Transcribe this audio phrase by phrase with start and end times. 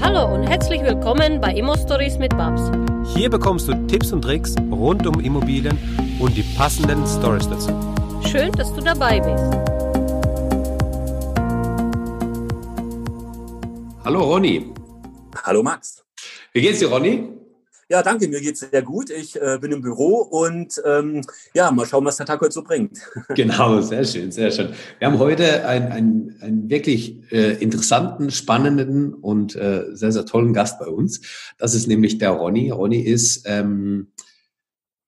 [0.00, 2.70] Hallo und herzlich willkommen bei Immo Stories mit Babs.
[3.14, 5.76] Hier bekommst du Tipps und Tricks rund um Immobilien
[6.20, 7.70] und die passenden Stories dazu.
[8.28, 9.44] Schön, dass du dabei bist.
[14.04, 14.72] Hallo Ronny.
[15.42, 16.04] Hallo Max.
[16.52, 17.37] Wie geht's dir, Ronny?
[17.90, 19.08] Ja, danke, mir geht's sehr gut.
[19.08, 21.22] Ich äh, bin im Büro und ähm,
[21.54, 22.98] ja, mal schauen, was der Tag heute so bringt.
[23.34, 24.74] Genau, sehr schön, sehr schön.
[24.98, 30.78] Wir haben heute einen, einen, wirklich äh, interessanten, spannenden und äh, sehr, sehr tollen Gast
[30.78, 31.22] bei uns.
[31.56, 32.68] Das ist nämlich der Ronny.
[32.70, 34.08] Ronny ist, ähm,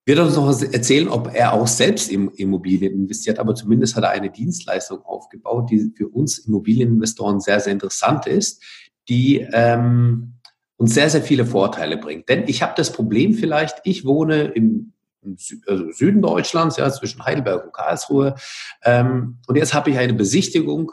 [0.07, 4.11] wird uns noch erzählen, ob er auch selbst in Immobilien investiert, aber zumindest hat er
[4.11, 8.63] eine Dienstleistung aufgebaut, die für uns Immobilieninvestoren sehr, sehr interessant ist,
[9.07, 10.40] die ähm,
[10.81, 12.31] uns sehr, sehr viele Vorteile bringt.
[12.31, 17.23] Denn ich habe das Problem vielleicht, ich wohne im, im also Süden Deutschlands, ja, zwischen
[17.23, 18.35] Heidelberg und Karlsruhe.
[18.83, 20.93] Ähm, und jetzt habe ich eine Besichtigung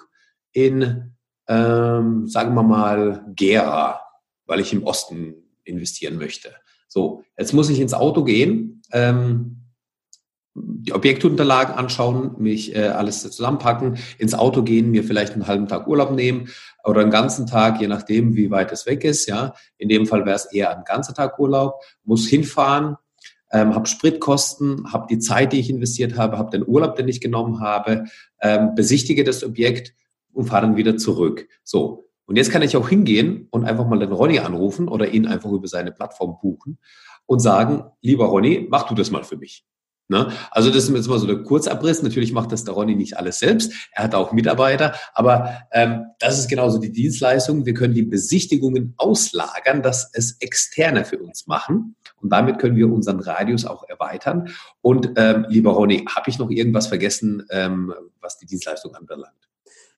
[0.52, 1.16] in,
[1.48, 4.02] ähm, sagen wir mal, Gera,
[4.46, 6.54] weil ich im Osten investieren möchte.
[6.90, 8.82] So, jetzt muss ich ins Auto gehen.
[8.92, 9.54] Ähm,
[10.54, 15.88] die Objektunterlagen anschauen, mich äh, alles zusammenpacken, ins Auto gehen, mir vielleicht einen halben Tag
[15.88, 16.50] Urlaub nehmen
[16.88, 19.28] oder einen ganzen Tag, je nachdem, wie weit es weg ist.
[19.28, 21.82] Ja, in dem Fall wäre es eher ein ganzer Tag Urlaub.
[22.06, 22.96] Muss hinfahren,
[23.52, 27.20] ähm, habe Spritkosten, habe die Zeit, die ich investiert habe, habe den Urlaub, den ich
[27.20, 28.06] genommen habe,
[28.42, 29.94] ähm, besichtige das Objekt
[30.32, 31.50] und fahre dann wieder zurück.
[31.64, 32.10] So.
[32.26, 35.52] Und jetzt kann ich auch hingehen und einfach mal den Ronny anrufen oder ihn einfach
[35.52, 36.78] über seine Plattform buchen
[37.26, 39.66] und sagen, lieber Ronny, mach du das mal für mich.
[40.10, 40.32] Ne?
[40.52, 42.02] Also das ist jetzt mal so der Kurzabriss.
[42.02, 43.74] Natürlich macht das der Ronny nicht alles selbst.
[43.92, 44.96] Er hat auch Mitarbeiter.
[45.14, 47.66] Aber ähm, das ist genauso die Dienstleistung.
[47.66, 51.96] Wir können die Besichtigungen auslagern, dass es Externe für uns machen.
[52.22, 54.50] Und damit können wir unseren Radius auch erweitern.
[54.82, 59.47] Und ähm, lieber Ronny, habe ich noch irgendwas vergessen, ähm, was die Dienstleistung anbelangt?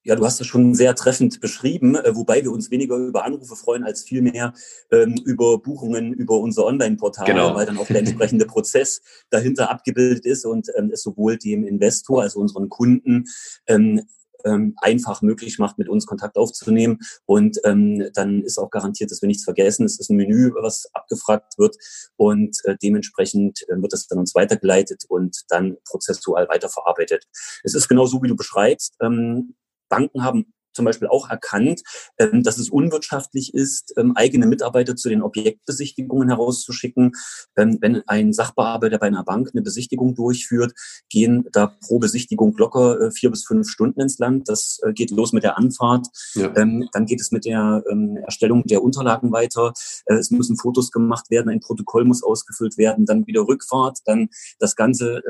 [0.03, 3.55] Ja, du hast das schon sehr treffend beschrieben, äh, wobei wir uns weniger über Anrufe
[3.55, 4.53] freuen als vielmehr
[4.91, 7.53] ähm, über Buchungen über unser Online-Portal, genau.
[7.53, 12.21] weil dann auch der entsprechende Prozess dahinter abgebildet ist und ähm, es sowohl dem Investor,
[12.21, 13.25] also unseren Kunden,
[13.67, 14.01] ähm,
[14.45, 16.99] ähm, einfach möglich macht, mit uns Kontakt aufzunehmen.
[17.25, 19.85] Und ähm, dann ist auch garantiert, dass wir nichts vergessen.
[19.85, 21.75] Es ist ein Menü, was abgefragt wird
[22.15, 27.25] und äh, dementsprechend äh, wird es dann uns weitergeleitet und dann prozessual weiterverarbeitet.
[27.63, 28.95] Es ist genau so, wie du beschreibst.
[29.01, 29.55] Ähm,
[29.89, 31.81] Banken haben zum Beispiel auch erkannt,
[32.17, 37.11] ähm, dass es unwirtschaftlich ist, ähm, eigene Mitarbeiter zu den Objektbesichtigungen herauszuschicken.
[37.57, 40.71] Ähm, wenn ein Sachbearbeiter bei einer Bank eine Besichtigung durchführt,
[41.09, 44.47] gehen da pro Besichtigung locker äh, vier bis fünf Stunden ins Land.
[44.47, 46.07] Das äh, geht los mit der Anfahrt.
[46.35, 46.47] Ja.
[46.47, 47.83] Dann geht es mit der
[48.23, 49.73] Erstellung der Unterlagen weiter.
[50.05, 54.29] Äh, es müssen Fotos gemacht werden, ein Protokoll muss ausgefüllt werden, dann wieder Rückfahrt, dann
[54.59, 55.21] das Ganze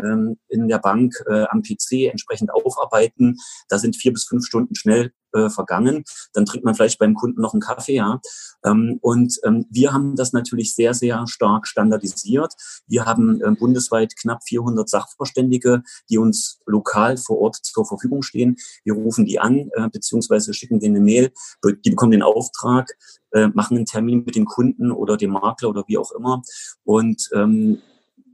[0.47, 3.37] in der Bank am PC entsprechend aufarbeiten.
[3.67, 6.03] Da sind vier bis fünf Stunden schnell äh, vergangen.
[6.33, 8.19] Dann trinkt man vielleicht beim Kunden noch einen Kaffee, ja.
[8.63, 12.53] Ähm, und ähm, wir haben das natürlich sehr, sehr stark standardisiert.
[12.87, 18.57] Wir haben äh, bundesweit knapp 400 Sachverständige, die uns lokal vor Ort zur Verfügung stehen.
[18.83, 21.31] Wir rufen die an, äh, beziehungsweise schicken denen eine Mail.
[21.63, 22.91] Die bekommen den Auftrag,
[23.31, 26.41] äh, machen einen Termin mit dem Kunden oder dem Makler oder wie auch immer.
[26.83, 27.81] Und ähm,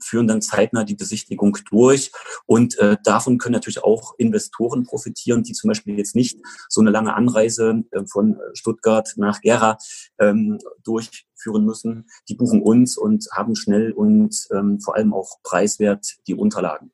[0.05, 2.11] führen dann zeitnah die Besichtigung durch.
[2.45, 6.39] Und äh, davon können natürlich auch Investoren profitieren, die zum Beispiel jetzt nicht
[6.69, 9.77] so eine lange Anreise äh, von Stuttgart nach Gera
[10.19, 12.07] ähm, durchführen müssen.
[12.29, 16.91] Die buchen uns und haben schnell und ähm, vor allem auch preiswert die Unterlagen.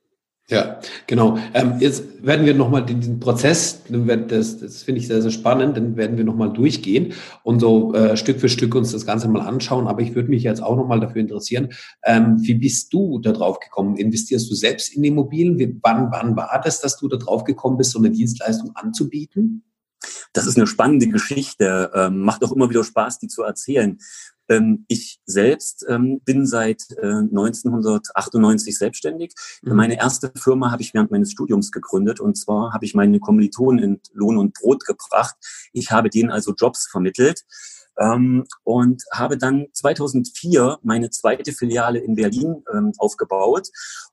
[0.51, 1.37] Ja, genau.
[1.53, 5.95] Ähm, jetzt werden wir nochmal den, Prozess, das, das finde ich sehr, sehr spannend, dann
[5.95, 7.13] werden wir nochmal durchgehen
[7.43, 9.87] und so äh, Stück für Stück uns das Ganze mal anschauen.
[9.87, 11.69] Aber ich würde mich jetzt auch nochmal dafür interessieren,
[12.03, 13.95] ähm, wie bist du da drauf gekommen?
[13.95, 15.57] Investierst du selbst in Immobilien?
[15.57, 19.63] Wie, wann, wann war das, dass du da drauf gekommen bist, so eine Dienstleistung anzubieten?
[20.33, 23.99] Das ist eine spannende Geschichte, ähm, macht auch immer wieder Spaß, die zu erzählen.
[24.51, 29.33] Ähm, ich selbst ähm, bin seit äh, 1998 selbstständig.
[29.61, 29.75] Mhm.
[29.75, 33.83] Meine erste Firma habe ich während meines Studiums gegründet und zwar habe ich meine Kommilitonen
[33.83, 35.35] in Lohn und Brot gebracht.
[35.71, 37.45] Ich habe denen also Jobs vermittelt.
[38.01, 43.67] Ähm, und habe dann 2004 meine zweite Filiale in Berlin ähm, aufgebaut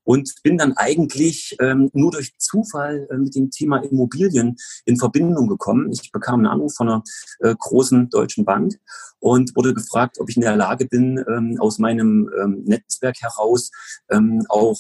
[0.05, 5.49] und bin dann eigentlich ähm, nur durch Zufall äh, mit dem Thema Immobilien in Verbindung
[5.49, 5.91] gekommen.
[5.93, 7.03] Ich bekam einen Anruf von einer
[7.41, 8.75] äh, großen deutschen Bank
[9.21, 13.71] und wurde gefragt, ob ich in der Lage bin, ähm, aus meinem ähm, Netzwerk heraus
[14.11, 14.79] ähm, auch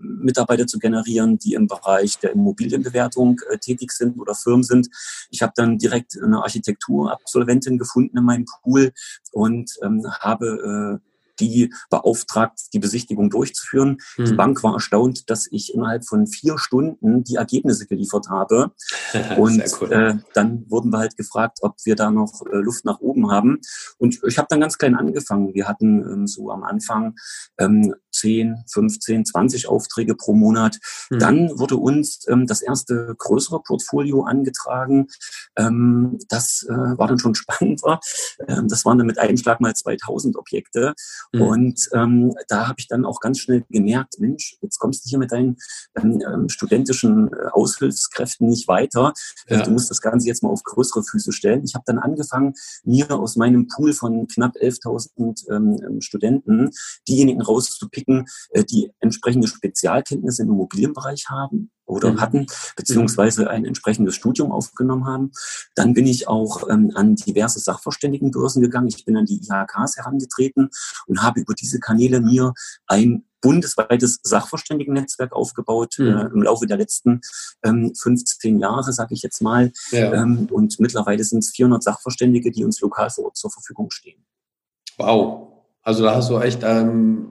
[0.00, 4.88] Mitarbeiter zu generieren, die im Bereich der Immobilienbewertung äh, tätig sind oder Firmen sind.
[5.30, 8.92] Ich habe dann direkt eine Architekturabsolventin gefunden in meinem Pool
[9.32, 11.10] und ähm, habe äh,
[11.40, 13.98] die beauftragt, die Besichtigung durchzuführen.
[14.16, 14.24] Mhm.
[14.26, 18.72] Die Bank war erstaunt, dass ich innerhalb von vier Stunden die Ergebnisse geliefert habe.
[19.36, 19.92] Und cool.
[19.92, 23.60] äh, dann wurden wir halt gefragt, ob wir da noch äh, Luft nach oben haben.
[23.98, 25.54] Und ich habe dann ganz klein angefangen.
[25.54, 27.16] Wir hatten ähm, so am Anfang
[27.58, 30.78] ähm, 10, 15, 20 Aufträge pro Monat.
[31.10, 31.18] Mhm.
[31.18, 35.06] Dann wurde uns ähm, das erste größere Portfolio angetragen.
[35.56, 38.00] Ähm, das äh, war dann schon spannender.
[38.46, 40.94] Ähm, das waren dann mit einem Schlag mal 2000 Objekte.
[41.32, 41.42] Mhm.
[41.42, 45.18] Und ähm, da habe ich dann auch ganz schnell gemerkt, Mensch, jetzt kommst du hier
[45.18, 45.56] mit deinen
[45.96, 49.12] ähm, ähm studentischen äh, Aushilfskräften nicht weiter.
[49.48, 49.62] Ja.
[49.62, 51.62] Du musst das Ganze jetzt mal auf größere Füße stellen.
[51.64, 56.70] Ich habe dann angefangen, mir aus meinem Pool von knapp 11.000 ähm, Studenten
[57.08, 58.09] diejenigen rauszupicken,
[58.50, 62.20] äh, die entsprechende Spezialkenntnisse im Immobilienbereich haben oder mhm.
[62.20, 62.46] hatten,
[62.76, 65.32] beziehungsweise ein entsprechendes Studium aufgenommen haben.
[65.74, 68.88] Dann bin ich auch ähm, an diverse Sachverständigenbörsen gegangen.
[68.88, 70.70] Ich bin an die IHKs herangetreten
[71.06, 72.54] und habe über diese Kanäle mir
[72.86, 76.06] ein bundesweites Sachverständigennetzwerk aufgebaut mhm.
[76.06, 77.20] äh, im Laufe der letzten
[77.64, 79.72] ähm, 15 Jahre, sage ich jetzt mal.
[79.90, 80.12] Ja.
[80.12, 84.24] Ähm, und mittlerweile sind es 400 Sachverständige, die uns lokal vor Ort zur Verfügung stehen.
[84.98, 85.49] Wow.
[85.82, 87.30] Also da hast du echt ähm,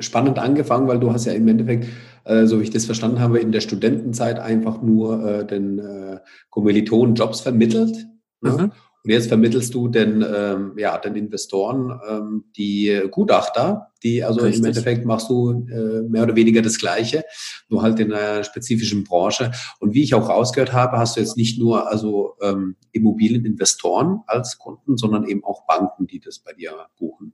[0.00, 1.86] spannend angefangen, weil du hast ja im Endeffekt,
[2.24, 6.18] äh, so wie ich das verstanden habe, in der Studentenzeit einfach nur äh, den äh,
[6.50, 8.06] Kommilitonen Jobs vermittelt.
[8.40, 8.50] Ne?
[8.50, 8.72] Mhm.
[9.04, 14.60] Und jetzt vermittelst du den, ähm, ja, den Investoren ähm, die Gutachter, die also Richtig.
[14.60, 17.24] im Endeffekt machst du äh, mehr oder weniger das Gleiche,
[17.68, 19.52] nur halt in einer spezifischen Branche.
[19.78, 24.58] Und wie ich auch rausgehört habe, hast du jetzt nicht nur also ähm, Immobilieninvestoren als
[24.58, 27.32] Kunden, sondern eben auch Banken, die das bei dir buchen.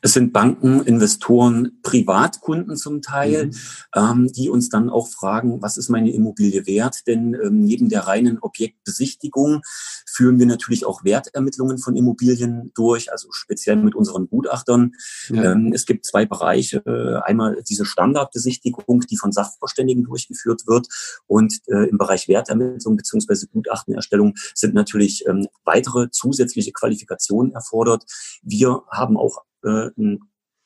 [0.00, 3.52] Es sind Banken, Investoren, Privatkunden zum Teil, mhm.
[3.94, 7.06] ähm, die uns dann auch fragen, was ist meine Immobilie wert?
[7.06, 9.62] Denn ähm, neben der reinen Objektbesichtigung
[10.06, 14.92] führen wir natürlich auch Wertermittlungen von Immobilien durch, also speziell mit unseren Gutachtern.
[15.28, 15.52] Ja.
[15.52, 16.82] Ähm, es gibt zwei Bereiche.
[16.86, 20.88] Äh, einmal diese Standardbesichtigung, die von Sachverständigen durchgeführt wird.
[21.26, 28.04] Und äh, im Bereich Wertermittlung beziehungsweise Gutachtenerstellung sind natürlich ähm, weitere zusätzliche Qualifikationen erfordert.
[28.42, 30.20] Wir haben auch äh, ein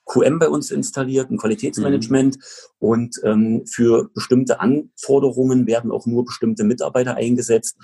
[0.07, 2.37] QM bei uns installiert, ein Qualitätsmanagement.
[2.37, 2.43] Mhm.
[2.79, 7.77] Und ähm, für bestimmte Anforderungen werden auch nur bestimmte Mitarbeiter eingesetzt.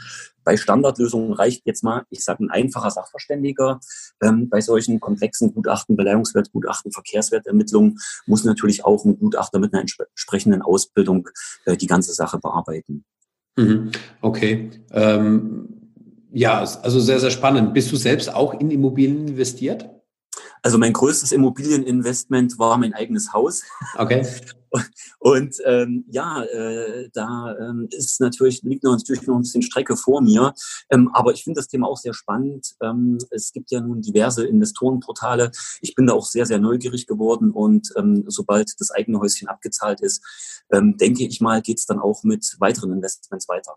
[0.45, 3.81] Bei Standardlösungen reicht jetzt mal, ich sage, ein einfacher Sachverständiger.
[4.23, 10.63] Ähm, bei solchen komplexen Gutachten, Beleihungswertgutachten, Verkehrswertermittlungen muss natürlich auch ein Gutachter mit einer entsprechenden
[10.63, 11.29] Ausbildung
[11.65, 13.05] äh, die ganze Sache bearbeiten.
[13.57, 13.91] Mhm.
[14.21, 14.71] Okay.
[14.93, 15.69] Ähm,
[16.33, 17.75] ja, also sehr, sehr spannend.
[17.75, 19.91] Bist du selbst auch in Immobilien investiert?
[20.63, 23.63] Also mein größtes Immobilieninvestment war mein eigenes Haus.
[23.97, 24.25] Okay.
[25.19, 29.97] Und ähm, ja, äh, da ähm, ist natürlich, liegt noch, natürlich noch ein bisschen Strecke
[29.97, 30.55] vor mir.
[30.91, 32.75] Ähm, aber ich finde das Thema auch sehr spannend.
[32.81, 35.51] Ähm, es gibt ja nun diverse Investorenportale.
[35.81, 37.51] Ich bin da auch sehr, sehr neugierig geworden.
[37.51, 40.23] Und ähm, sobald das eigene Häuschen abgezahlt ist,
[40.73, 43.77] ähm, denke ich mal, geht es dann auch mit weiteren Investments weiter.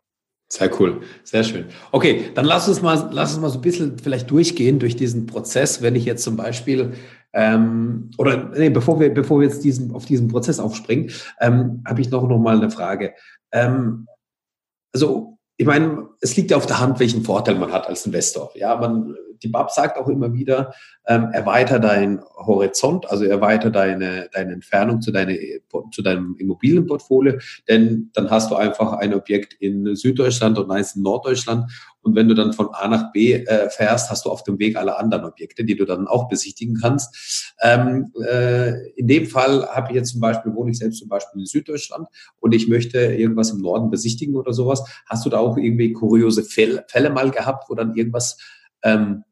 [0.56, 1.66] Sehr cool, sehr schön.
[1.92, 5.26] Okay, dann lass uns mal, lass uns mal so ein bisschen vielleicht durchgehen durch diesen
[5.26, 5.82] Prozess.
[5.82, 6.94] Wenn ich jetzt zum Beispiel
[7.34, 11.12] ähm, oder nee, bevor wir bevor wir jetzt diesen auf diesen Prozess aufspringen,
[11.42, 13.14] ähm, habe ich noch noch mal eine Frage.
[13.52, 14.08] Ähm,
[14.94, 18.52] also ich meine, es liegt ja auf der Hand, welchen Vorteil man hat als Investor.
[18.56, 19.14] Ja, man
[19.44, 20.74] die BAP sagt auch immer wieder,
[21.08, 25.38] ähm, erweiter deinen Horizont, also erweiter deine, deine Entfernung zu, deine,
[25.92, 31.04] zu deinem Immobilienportfolio, denn dann hast du einfach ein Objekt in Süddeutschland und eins in
[31.04, 31.72] Norddeutschland
[32.06, 34.78] und wenn du dann von A nach B äh, fährst, hast du auf dem Weg
[34.78, 37.56] alle anderen Objekte, die du dann auch besichtigen kannst.
[37.64, 41.42] Ähm, äh, in dem Fall habe ich jetzt zum Beispiel, wohne ich selbst zum Beispiel
[41.42, 42.08] in Süddeutschland
[42.40, 44.84] und ich möchte irgendwas im Norden besichtigen oder sowas.
[45.08, 48.38] Hast du da auch irgendwie kuriose Fälle, Fälle mal gehabt, wo dann irgendwas
[48.86, 49.26] ähm,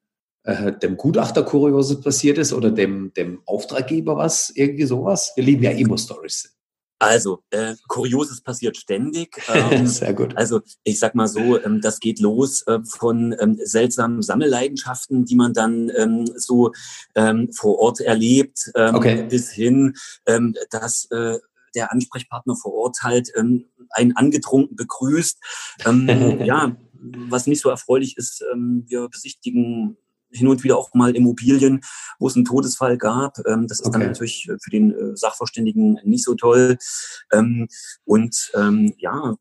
[0.43, 5.31] äh, dem Gutachter Kurioses passiert ist oder dem, dem Auftraggeber was, irgendwie sowas?
[5.35, 6.53] Wir lieben ja Emo-Stories.
[6.99, 9.41] Also, äh, Kurioses passiert ständig.
[9.53, 10.35] Ähm, Sehr gut.
[10.35, 15.35] Also, ich sag mal so, ähm, das geht los äh, von ähm, seltsamen Sammelleidenschaften, die
[15.35, 16.71] man dann ähm, so
[17.15, 19.23] ähm, vor Ort erlebt, ähm, okay.
[19.29, 19.93] bis hin,
[20.71, 21.39] dass äh,
[21.75, 25.39] der Ansprechpartner vor Ort halt einen angetrunken begrüßt.
[26.43, 26.75] Ja,
[27.29, 29.97] was nicht so erfreulich ist, ähm, wir besichtigen
[30.31, 31.81] hin und wieder auch mal Immobilien,
[32.19, 33.37] wo es einen Todesfall gab.
[33.47, 33.99] Ähm, das ist okay.
[33.99, 36.77] dann natürlich für den äh, Sachverständigen nicht so toll.
[37.31, 37.67] Ähm,
[38.03, 39.35] und ähm, ja,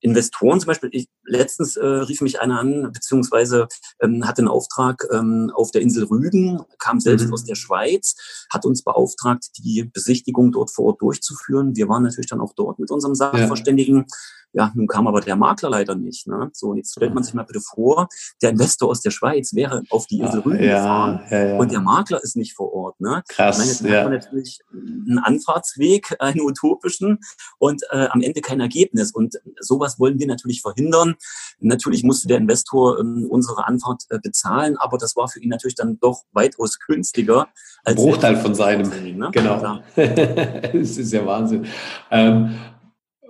[0.00, 3.68] Investoren zum Beispiel, ich, letztens äh, rief mich einer an, beziehungsweise
[4.00, 7.32] ähm, hatte einen Auftrag ähm, auf der Insel Rügen, kam selbst mhm.
[7.32, 8.16] aus der Schweiz,
[8.52, 11.76] hat uns beauftragt, die Besichtigung dort vor Ort durchzuführen.
[11.76, 13.98] Wir waren natürlich dann auch dort mit unserem Sachverständigen.
[13.98, 14.04] Ja
[14.52, 16.26] Ja, nun kam aber der Makler leider nicht.
[16.26, 16.50] Ne?
[16.52, 18.08] So, und jetzt stellt man sich mal bitte vor,
[18.42, 21.56] der Investor aus der Schweiz wäre auf die Insel Rügen ja, gefahren ja, ja.
[21.58, 23.00] und der Makler ist nicht vor Ort.
[23.00, 23.22] Ne?
[23.28, 23.56] Krass.
[23.56, 27.18] Ich meine, jetzt hat man natürlich einen Anfahrtsweg, einen utopischen
[27.58, 29.12] und äh, am Ende kein Ergebnis.
[29.12, 31.14] Und sowas wollen wir natürlich verhindern.
[31.60, 35.76] Natürlich musste der Investor ähm, unsere Anfahrt äh, bezahlen, aber das war für ihn natürlich
[35.76, 37.48] dann doch weitaus günstiger.
[37.84, 38.90] Als Bruchteil von seinem.
[39.16, 39.30] Ne?
[39.32, 39.80] Genau.
[39.96, 41.66] das ist ja Wahnsinn.
[42.10, 42.54] Ähm,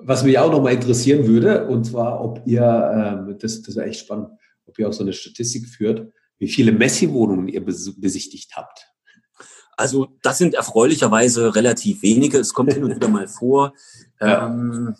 [0.04, 3.86] was mich auch noch mal interessieren würde, und zwar, ob ihr, ähm, das, das wäre
[3.86, 4.28] echt spannend,
[4.66, 8.88] ob ihr auch so eine Statistik führt, wie viele Messi-Wohnungen ihr besichtigt habt.
[9.76, 12.38] Also das sind erfreulicherweise relativ wenige.
[12.38, 13.74] Es kommt hin und wieder mal vor.
[14.24, 14.94] Ähm,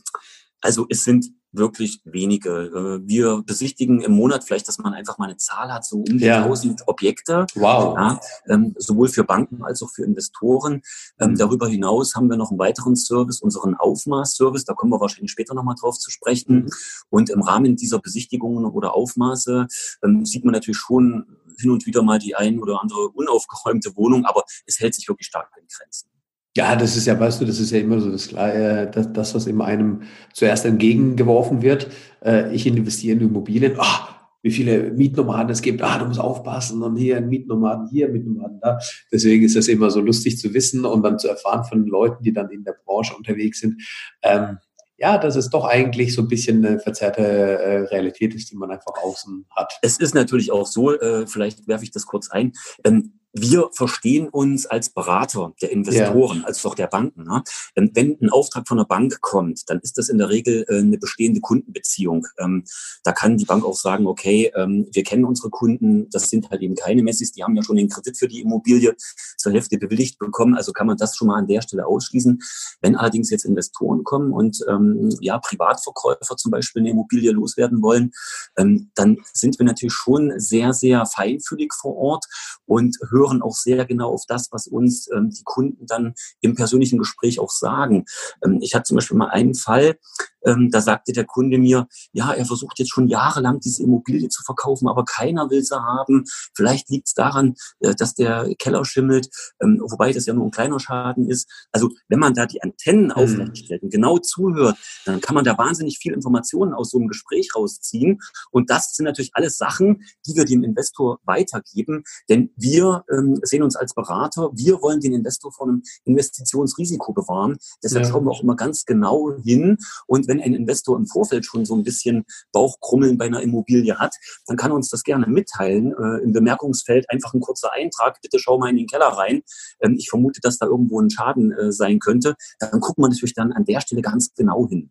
[0.61, 2.51] also es sind wirklich wenige.
[2.51, 6.19] Äh, wir besichtigen im Monat vielleicht, dass man einfach mal eine Zahl hat, so um
[6.19, 6.43] die ja.
[6.43, 7.47] 1000 Objekte.
[7.55, 7.97] Wow.
[7.97, 10.83] Ja, ähm, sowohl für Banken als auch für Investoren.
[11.21, 11.39] Ähm, mhm.
[11.39, 14.65] Darüber hinaus haben wir noch einen weiteren Service, unseren Aufmaß-Service.
[14.65, 16.65] Da kommen wir wahrscheinlich später nochmal drauf zu sprechen.
[16.65, 16.71] Mhm.
[17.11, 19.67] Und im Rahmen dieser Besichtigungen oder Aufmaße
[20.03, 24.25] ähm, sieht man natürlich schon hin und wieder mal die ein oder andere unaufgeräumte Wohnung,
[24.25, 26.12] aber es hält sich wirklich stark in Grenzen.
[26.57, 29.35] Ja, das ist ja, weißt du, das ist ja immer so das, äh, das, das
[29.35, 30.03] was immer einem
[30.35, 31.89] zuerst entgegengeworfen wird.
[32.23, 33.75] Äh, ich investiere in Immobilien.
[33.79, 35.83] Ah, wie viele Mietnomaden es gibt.
[35.83, 38.79] Ah, du musst aufpassen und hier ein Mietnomaden, hier ein Mietnomaden da.
[39.11, 42.33] Deswegen ist das immer so lustig zu wissen und dann zu erfahren von Leuten, die
[42.33, 43.81] dann in der Branche unterwegs sind.
[44.23, 44.59] Ähm,
[44.99, 48.71] ja, dass es doch eigentlich so ein bisschen eine verzerrte äh, Realität ist, die man
[48.71, 49.73] einfach außen hat.
[49.83, 52.53] Es ist natürlich auch so, äh, vielleicht werfe ich das kurz ein,
[52.85, 56.45] ähm, wir verstehen uns als Berater der Investoren, ja.
[56.45, 57.25] als auch der Banken.
[57.25, 57.43] Ne?
[57.75, 60.99] Wenn ein Auftrag von einer Bank kommt, dann ist das in der Regel äh, eine
[60.99, 62.27] bestehende Kundenbeziehung.
[62.39, 62.65] Ähm,
[63.05, 66.61] da kann die Bank auch sagen, okay, ähm, wir kennen unsere Kunden, das sind halt
[66.61, 68.95] eben keine Messis, die haben ja schon den Kredit für die Immobilie
[69.39, 72.39] zur Hälfte bewilligt bekommen, also kann man das schon mal an der Stelle ausschließen.
[72.81, 78.13] Wenn allerdings jetzt Investoren kommen und ähm, ja, Privatverkäufer zum Beispiel eine Immobilie loswerden wollen,
[78.55, 82.27] dann sind wir natürlich schon sehr, sehr feinfühlig vor Ort
[82.67, 86.55] und hören hören auch sehr genau auf das, was uns ähm, die Kunden dann im
[86.55, 88.05] persönlichen Gespräch auch sagen.
[88.45, 89.99] Ähm, ich hatte zum Beispiel mal einen Fall,
[90.45, 94.43] ähm, da sagte der Kunde mir, ja, er versucht jetzt schon jahrelang diese Immobilie zu
[94.43, 96.25] verkaufen, aber keiner will sie haben.
[96.55, 99.29] Vielleicht liegt es daran, äh, dass der Keller schimmelt,
[99.63, 101.49] ähm, wobei das ja nur ein kleiner Schaden ist.
[101.73, 103.13] Also wenn man da die Antennen mhm.
[103.13, 107.09] aufrecht stellt und genau zuhört, dann kann man da wahnsinnig viel Informationen aus so einem
[107.09, 108.19] Gespräch rausziehen.
[108.51, 113.63] Und das sind natürlich alles Sachen, die wir dem Investor weitergeben, denn wir ähm, sehen
[113.63, 117.59] uns als Berater, wir wollen den Investor vor einem Investitionsrisiko bewahren.
[117.83, 118.11] Deshalb ja.
[118.11, 121.77] schauen wir auch immer ganz genau hin und wenn ein Investor im Vorfeld schon so
[121.77, 124.15] ein bisschen Bauchkrummeln bei einer Immobilie hat,
[124.47, 125.93] dann kann er uns das gerne mitteilen.
[125.93, 129.43] Äh, Im Bemerkungsfeld einfach ein kurzer Eintrag, bitte schau mal in den Keller rein.
[129.81, 132.35] Ähm, ich vermute, dass da irgendwo ein Schaden äh, sein könnte.
[132.59, 134.91] Dann guckt man natürlich dann an der Stelle ganz genau hin.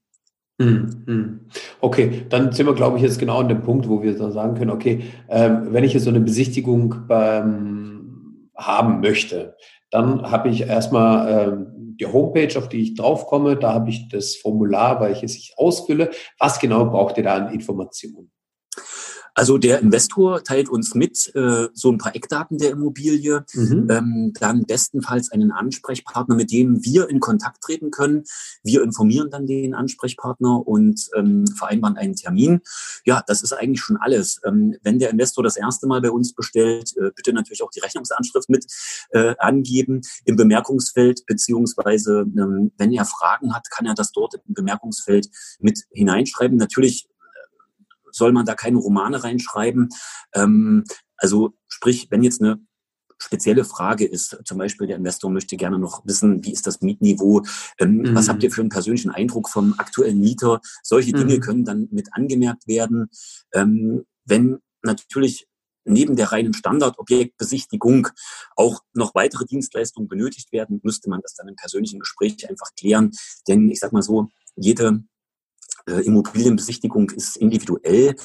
[0.61, 1.39] Hm, hm.
[1.79, 4.55] Okay, dann sind wir, glaube ich, jetzt genau an dem Punkt, wo wir dann sagen
[4.55, 9.55] können, okay, ähm, wenn ich jetzt so eine Besichtigung beim, haben möchte,
[9.89, 14.35] dann habe ich erstmal ähm, die Homepage, auf die ich draufkomme, da habe ich das
[14.35, 16.09] Formular, welches ich ausfülle.
[16.39, 18.31] Was genau braucht ihr da an Informationen?
[19.33, 23.87] Also der Investor teilt uns mit äh, so ein paar Eckdaten der Immobilie, mhm.
[23.89, 28.23] ähm, dann bestenfalls einen Ansprechpartner, mit dem wir in Kontakt treten können.
[28.63, 32.61] Wir informieren dann den Ansprechpartner und ähm, vereinbaren einen Termin.
[33.05, 34.41] Ja, das ist eigentlich schon alles.
[34.45, 37.79] Ähm, wenn der Investor das erste Mal bei uns bestellt, äh, bitte natürlich auch die
[37.79, 38.65] Rechnungsanschrift mit
[39.11, 44.53] äh, angeben im Bemerkungsfeld, beziehungsweise ähm, wenn er Fragen hat, kann er das dort im
[44.53, 46.57] Bemerkungsfeld mit hineinschreiben.
[46.57, 47.07] Natürlich
[48.11, 49.89] soll man da keine Romane reinschreiben.
[50.33, 50.83] Ähm,
[51.17, 52.59] also sprich, wenn jetzt eine
[53.21, 57.43] spezielle Frage ist, zum Beispiel der Investor möchte gerne noch wissen, wie ist das Mietniveau,
[57.79, 58.15] ähm, mhm.
[58.15, 61.41] was habt ihr für einen persönlichen Eindruck vom aktuellen Mieter, solche Dinge mhm.
[61.41, 63.09] können dann mit angemerkt werden.
[63.53, 65.47] Ähm, wenn natürlich
[65.83, 68.07] neben der reinen Standardobjektbesichtigung
[68.55, 73.11] auch noch weitere Dienstleistungen benötigt werden, müsste man das dann im persönlichen Gespräch einfach klären.
[73.47, 75.03] Denn ich sag mal so, jede
[75.87, 78.15] äh, Immobilienbesichtigung ist individuell.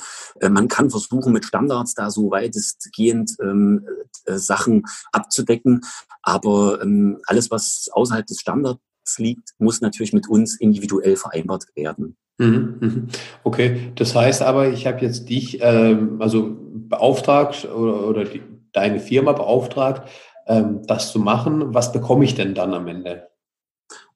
[0.41, 3.87] Äh, man kann versuchen, mit Standards da so weitestgehend ähm,
[4.27, 5.83] äh, Sachen abzudecken.
[6.23, 8.81] Aber ähm, alles, was außerhalb des Standards
[9.19, 12.17] liegt, muss natürlich mit uns individuell vereinbart werden.
[12.39, 13.09] Mhm, mhm.
[13.45, 19.01] Okay, das heißt aber, ich habe jetzt dich ähm, also beauftragt oder, oder die, deine
[19.01, 20.09] Firma beauftragt,
[20.47, 21.75] ähm, das zu machen.
[21.75, 23.29] Was bekomme ich denn dann am Ende?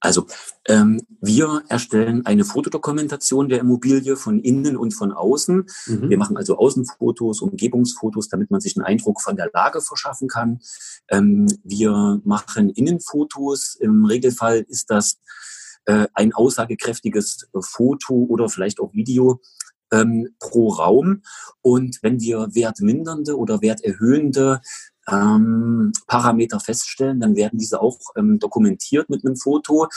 [0.01, 0.27] Also
[0.67, 5.67] ähm, wir erstellen eine Fotodokumentation der Immobilie von innen und von außen.
[5.87, 6.09] Mhm.
[6.09, 10.61] Wir machen also Außenfotos, Umgebungsfotos, damit man sich einen Eindruck von der Lage verschaffen kann.
[11.09, 13.75] Ähm, wir machen Innenfotos.
[13.75, 15.19] Im Regelfall ist das
[15.85, 19.41] äh, ein aussagekräftiges Foto oder vielleicht auch Video
[19.93, 21.23] ähm, pro Raum.
[21.63, 24.61] Und wenn wir wertmindernde oder werterhöhende
[25.13, 29.89] ähm, Parameter feststellen, dann werden diese auch ähm, dokumentiert mit einem Foto.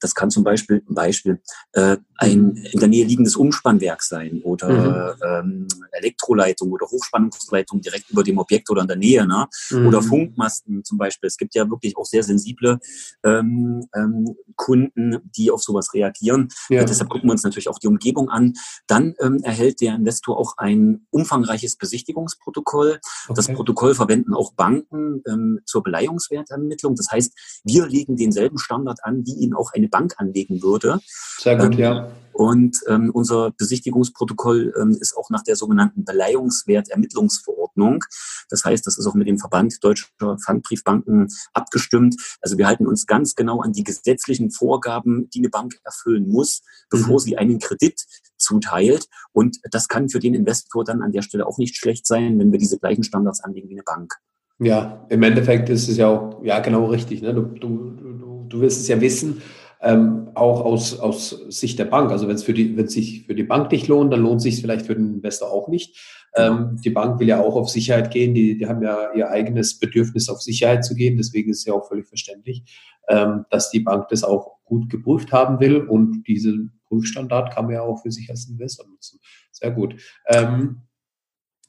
[0.00, 1.40] Das kann zum Beispiel ein Beispiel
[1.72, 2.66] äh, ein mhm.
[2.72, 5.22] in der Nähe liegendes Umspannwerk sein oder mhm.
[5.24, 9.46] ähm, Elektroleitung oder Hochspannungsleitung direkt über dem Objekt oder in der Nähe, ne?
[9.70, 9.86] Mhm.
[9.86, 11.28] Oder Funkmasten zum Beispiel.
[11.28, 12.78] Es gibt ja wirklich auch sehr sensible
[13.24, 16.48] ähm, ähm, Kunden, die auf sowas reagieren.
[16.68, 16.84] Ja.
[16.84, 18.54] deshalb gucken wir uns natürlich auch die Umgebung an.
[18.86, 22.98] Dann ähm, erhält der Investor auch ein umfangreiches Besichtigungsprotokoll.
[23.28, 23.34] Okay.
[23.34, 26.96] Das Protokoll verwenden auch Banken ähm, zur Beleihungswertermittlung.
[26.96, 31.00] Das heißt, wir legen denselben Standard an, wie ihn auch eine Bank anlegen würde.
[31.38, 32.10] Sehr gut, ähm, ja.
[32.38, 38.04] Und ähm, unser Besichtigungsprotokoll ähm, ist auch nach der sogenannten Beleihungswertermittlungsverordnung.
[38.48, 42.14] Das heißt, das ist auch mit dem Verband Deutscher Pfandbriefbanken abgestimmt.
[42.40, 46.62] Also wir halten uns ganz genau an die gesetzlichen Vorgaben, die eine Bank erfüllen muss,
[46.90, 47.18] bevor mhm.
[47.18, 48.00] sie einen Kredit
[48.36, 49.08] zuteilt.
[49.32, 52.52] Und das kann für den Investor dann an der Stelle auch nicht schlecht sein, wenn
[52.52, 54.14] wir diese gleichen Standards anlegen wie eine Bank.
[54.60, 57.22] Ja, im Endeffekt ist es ja auch, ja, genau richtig.
[57.22, 57.34] Ne?
[57.34, 59.42] Du, du, du, du wirst es ja wissen,
[59.80, 62.10] ähm, auch aus, aus Sicht der Bank.
[62.10, 64.44] Also wenn es für die, wenn sich für die Bank nicht lohnt, dann lohnt es
[64.44, 65.96] sich vielleicht für den Investor auch nicht.
[66.34, 68.34] Ähm, die Bank will ja auch auf Sicherheit gehen.
[68.34, 71.16] Die, die haben ja ihr eigenes Bedürfnis, auf Sicherheit zu gehen.
[71.16, 72.62] Deswegen ist es ja auch völlig verständlich,
[73.08, 75.78] ähm, dass die Bank das auch gut geprüft haben will.
[75.78, 79.20] Und diesen Prüfstandard kann man ja auch für sich als Investor nutzen.
[79.52, 79.94] Sehr gut.
[80.26, 80.82] Ähm,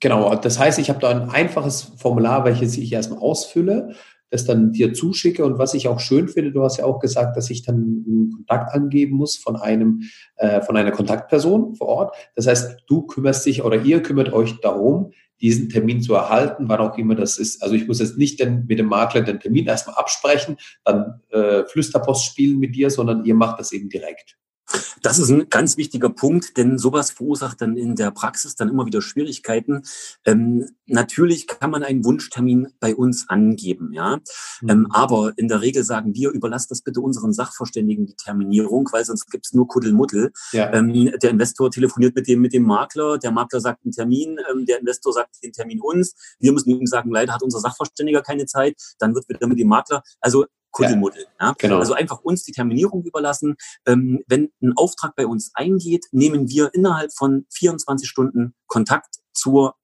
[0.02, 3.96] Genau, das heißt, ich habe da ein einfaches Formular, welches ich erstmal ausfülle
[4.30, 5.46] das dann dir zuschicke.
[5.46, 8.32] Und was ich auch schön finde, du hast ja auch gesagt, dass ich dann einen
[8.36, 10.04] Kontakt angeben muss von einem,
[10.38, 12.16] äh, von einer Kontaktperson vor Ort.
[12.36, 16.80] Das heißt, du kümmerst dich oder ihr kümmert euch darum, diesen Termin zu erhalten, wann
[16.80, 17.64] auch immer das ist.
[17.64, 21.64] Also ich muss jetzt nicht den, mit dem Makler den Termin erstmal absprechen, dann äh,
[21.66, 24.38] Flüsterpost spielen mit dir, sondern ihr macht das eben direkt.
[25.02, 28.86] Das ist ein ganz wichtiger Punkt, denn sowas verursacht dann in der Praxis dann immer
[28.86, 29.84] wieder Schwierigkeiten.
[30.26, 34.20] Ähm, natürlich kann man einen Wunschtermin bei uns angeben, ja.
[34.62, 34.70] Mhm.
[34.70, 39.06] Ähm, aber in der Regel sagen wir, überlasst das bitte unseren Sachverständigen die Terminierung, weil
[39.06, 40.32] sonst gibt's nur Kuddelmuddel.
[40.52, 40.72] Ja.
[40.74, 44.66] Ähm, der Investor telefoniert mit dem, mit dem Makler, der Makler sagt einen Termin, ähm,
[44.66, 46.14] der Investor sagt den Termin uns.
[46.40, 49.68] Wir müssen ihm sagen, leider hat unser Sachverständiger keine Zeit, dann wird wieder mit dem
[49.68, 50.04] Makler.
[50.20, 51.26] Also Kuddelmuddel.
[51.40, 51.56] Ja, ja.
[51.58, 51.80] Genau.
[51.80, 53.56] Also einfach uns die Terminierung überlassen.
[53.86, 59.76] Ähm, wenn ein Auftrag bei uns eingeht, nehmen wir innerhalb von 24 Stunden Kontakt zur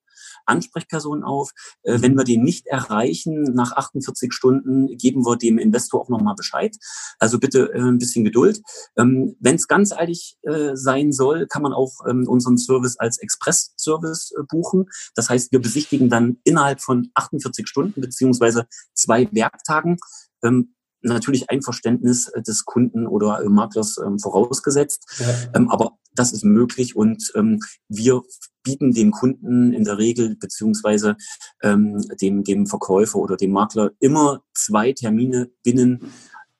[0.46, 1.50] Ansprechperson auf.
[1.82, 6.34] Äh, wenn wir den nicht erreichen nach 48 Stunden, geben wir dem Investor auch nochmal
[6.34, 6.76] Bescheid.
[7.18, 8.62] Also bitte äh, ein bisschen Geduld.
[8.96, 13.18] Ähm, wenn es ganz eilig äh, sein soll, kann man auch ähm, unseren Service als
[13.18, 14.86] Express-Service äh, buchen.
[15.14, 19.98] Das heißt, wir besichtigen dann innerhalb von 48 Stunden beziehungsweise zwei Werktagen
[20.42, 25.04] ähm, natürlich Einverständnis äh, des Kunden oder äh, Maklers ähm, vorausgesetzt.
[25.18, 25.26] Ja.
[25.54, 28.22] Ähm, aber das ist möglich und ähm, wir
[28.62, 31.16] bieten dem Kunden in der Regel beziehungsweise
[31.62, 36.10] ähm, dem, dem Verkäufer oder dem Makler immer zwei Termine binnen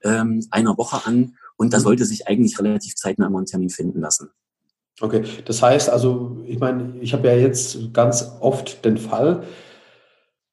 [0.05, 1.83] ähm, einer Woche an und da mhm.
[1.83, 4.31] sollte sich eigentlich relativ zeitnah immer ein Termin finden lassen.
[5.01, 9.43] Okay, das heißt also, ich meine, ich habe ja jetzt ganz oft den Fall,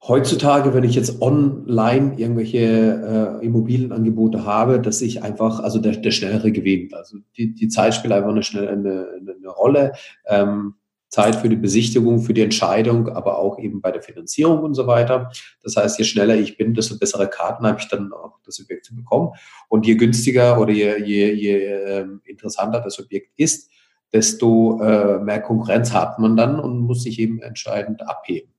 [0.05, 6.11] Heutzutage, wenn ich jetzt online irgendwelche äh, Immobilienangebote habe, dass ich einfach, also der, der
[6.11, 6.93] schnellere gewinnt.
[6.93, 9.93] Also die, die Zeit spielt einfach eine, schnell, eine, eine Rolle.
[10.25, 10.75] Ähm,
[11.13, 14.87] Zeit für die Besichtigung, für die Entscheidung, aber auch eben bei der Finanzierung und so
[14.87, 15.31] weiter.
[15.61, 18.85] Das heißt, je schneller ich bin, desto bessere Karten habe ich dann auch das Objekt
[18.85, 19.29] zu bekommen.
[19.69, 23.69] Und je günstiger oder je, je, je äh, interessanter das Objekt ist,
[24.11, 28.51] desto äh, mehr Konkurrenz hat man dann und muss sich eben entscheidend abheben.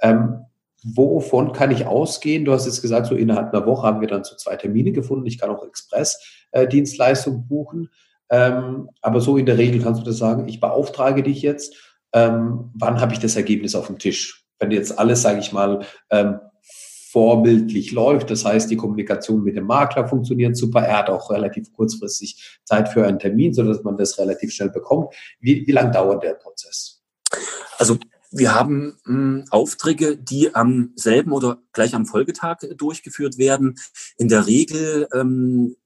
[0.00, 0.46] Ähm,
[0.84, 2.44] wovon kann ich ausgehen?
[2.44, 5.26] Du hast jetzt gesagt, so innerhalb einer Woche haben wir dann so zwei Termine gefunden.
[5.26, 7.90] Ich kann auch Express-Dienstleistungen buchen.
[8.30, 11.74] Ähm, aber so in der Regel kannst du das sagen, ich beauftrage dich jetzt.
[12.12, 14.46] Ähm, wann habe ich das Ergebnis auf dem Tisch?
[14.58, 16.40] Wenn jetzt alles, sage ich mal, ähm,
[17.10, 21.72] vorbildlich läuft, das heißt, die Kommunikation mit dem Makler funktioniert super, er hat auch relativ
[21.72, 25.14] kurzfristig Zeit für einen Termin, sodass man das relativ schnell bekommt.
[25.40, 27.02] Wie, wie lang dauert der Prozess?
[27.78, 27.96] Also
[28.30, 33.76] wir haben mh, hm, Aufträge, die am selben oder gleich am Folgetag durchgeführt werden.
[34.16, 35.76] In der Regel, ähm,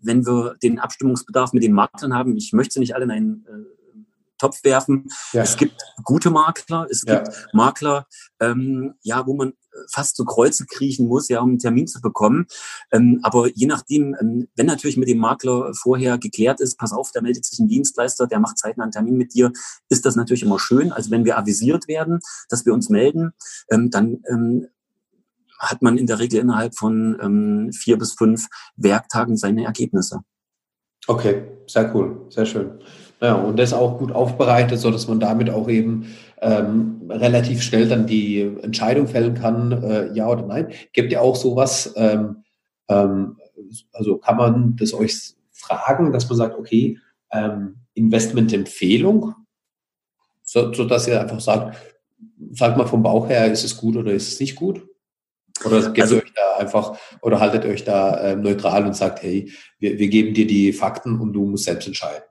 [0.00, 3.77] wenn wir den Abstimmungsbedarf mit den Maklern haben, ich möchte nicht alle in einen äh,
[4.38, 5.08] Topf werfen.
[5.32, 5.42] Ja.
[5.42, 7.34] Es gibt gute Makler, es gibt ja.
[7.52, 8.06] Makler,
[8.40, 9.52] ähm, ja, wo man
[9.90, 12.46] fast zu Kreuze kriechen muss, ja, um einen Termin zu bekommen.
[12.90, 17.10] Ähm, aber je nachdem, ähm, wenn natürlich mit dem Makler vorher geklärt ist, pass auf,
[17.12, 19.52] da meldet sich ein Dienstleister, der macht zeitnah einen Termin mit dir,
[19.88, 20.92] ist das natürlich immer schön.
[20.92, 23.32] Also wenn wir avisiert werden, dass wir uns melden,
[23.70, 24.68] ähm, dann ähm,
[25.58, 28.46] hat man in der Regel innerhalb von ähm, vier bis fünf
[28.76, 30.20] Werktagen seine Ergebnisse.
[31.06, 32.78] Okay, sehr cool, sehr schön.
[33.20, 37.88] Ja, und das auch gut aufbereitet, so dass man damit auch eben ähm, relativ schnell
[37.88, 40.68] dann die Entscheidung fällen kann, äh, ja oder nein.
[40.92, 42.44] Gibt ja auch sowas, ähm,
[42.88, 43.36] ähm,
[43.92, 46.98] also kann man das euch fragen, dass man sagt, okay,
[47.32, 49.34] ähm, Investmentempfehlung,
[50.42, 51.76] so, so dass ihr einfach sagt,
[52.52, 54.86] sagt mal vom Bauch her, ist es gut oder ist es nicht gut?
[55.64, 59.22] Oder gebt also, ihr euch da einfach oder haltet euch da äh, neutral und sagt,
[59.22, 59.50] hey,
[59.80, 62.27] wir, wir geben dir die Fakten und du musst selbst entscheiden?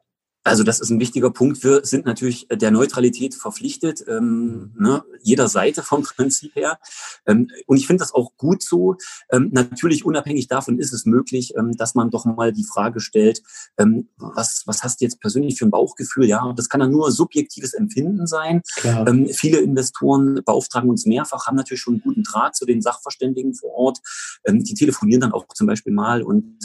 [0.47, 1.63] Also das ist ein wichtiger Punkt.
[1.63, 6.79] Wir sind natürlich der Neutralität verpflichtet, ähm, ne, jeder Seite vom Prinzip her.
[7.25, 8.95] Ähm, und ich finde das auch gut so.
[9.31, 13.41] Ähm, natürlich unabhängig davon ist es möglich, ähm, dass man doch mal die Frage stellt,
[13.77, 16.25] ähm, was, was hast du jetzt persönlich für ein Bauchgefühl?
[16.25, 18.61] Ja, das kann ja nur subjektives Empfinden sein.
[18.83, 23.53] Ähm, viele Investoren beauftragen uns mehrfach, haben natürlich schon einen guten Draht zu den Sachverständigen
[23.53, 23.99] vor Ort.
[24.47, 26.57] Die telefonieren dann auch zum Beispiel mal und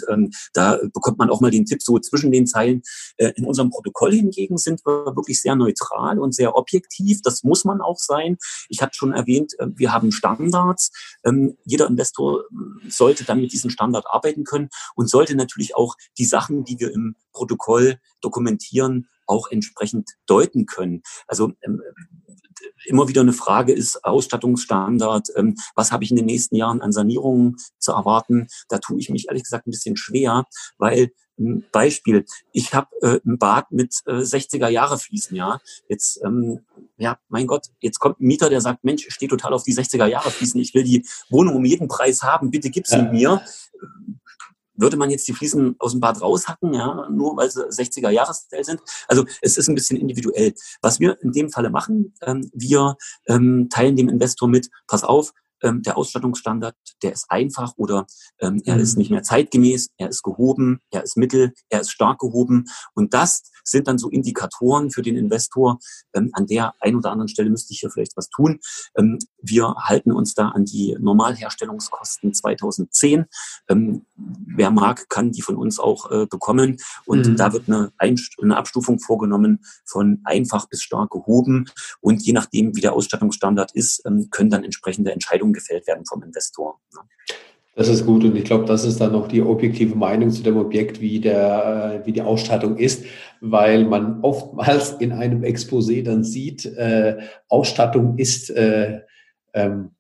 [0.53, 2.83] da bekommt man auch mal den Tipp so zwischen den Zeilen.
[3.17, 7.21] Äh, in unserem Protokoll hingegen sind wir wirklich sehr neutral und sehr objektiv.
[7.23, 8.37] Das muss man auch sein.
[8.69, 10.91] Ich hatte schon erwähnt, äh, wir haben Standards.
[11.25, 15.97] Ähm, jeder Investor äh, sollte dann mit diesem Standard arbeiten können und sollte natürlich auch
[16.19, 21.03] die Sachen, die wir im Protokoll dokumentieren, auch entsprechend deuten können.
[21.27, 21.83] Also ähm,
[22.87, 25.29] immer wieder eine Frage ist Ausstattungsstandard.
[25.37, 28.49] Ähm, was habe ich in den nächsten Jahren an Sanierungen zu erwarten?
[28.69, 30.45] Da tue ich mich ehrlich gesagt ein bisschen schwer,
[30.79, 31.11] weil
[31.71, 32.25] Beispiel.
[32.53, 35.61] Ich habe äh, ein Bad mit äh, 60er Jahre Fliesen, ja.
[35.89, 36.61] Jetzt, ähm,
[36.97, 39.75] ja, mein Gott, jetzt kommt ein Mieter, der sagt, Mensch, ich stehe total auf die
[39.75, 40.61] 60er Jahre Fliesen.
[40.61, 42.51] Ich will die Wohnung um jeden Preis haben.
[42.51, 43.11] Bitte gib sie ja.
[43.11, 43.43] mir.
[44.75, 48.65] Würde man jetzt die Fliesen aus dem Bad raushacken, ja, nur weil sie 60er Jahresstil
[48.65, 48.81] sind?
[49.07, 50.55] Also es ist ein bisschen individuell.
[50.81, 55.33] Was wir in dem Falle machen, ähm, wir ähm, teilen dem Investor mit, pass auf,
[55.63, 58.07] ähm, der Ausstattungsstandard, der ist einfach oder
[58.41, 58.99] ähm, er ist mhm.
[58.99, 62.67] nicht mehr zeitgemäß, er ist gehoben, er ist mittel, er ist stark gehoben.
[62.95, 65.79] Und das sind dann so Indikatoren für den Investor.
[66.15, 68.61] Ähm, an der ein oder anderen Stelle müsste ich hier vielleicht was tun.
[68.97, 73.27] Ähm, wir halten uns da an die Normalherstellungskosten 2010.
[73.69, 76.79] Ähm, wer mag, kann die von uns auch äh, bekommen.
[77.05, 77.37] Und mhm.
[77.37, 81.67] da wird eine, eine Abstufung vorgenommen von einfach bis stark gehoben.
[82.01, 86.23] Und je nachdem, wie der Ausstattungsstandard ist, ähm, können dann entsprechende Entscheidungen gefällt werden vom
[86.23, 86.81] Investor.
[86.95, 87.01] Ne?
[87.75, 90.59] Das ist gut und ich glaube, das ist dann noch die objektive Meinung zu dem
[90.59, 93.05] Objekt, wie, der, äh, wie die Ausstattung ist,
[93.41, 97.17] weil man oftmals in einem Exposé dann sieht, äh,
[97.49, 99.01] Ausstattung ist äh,
[99.55, 99.91] ähm,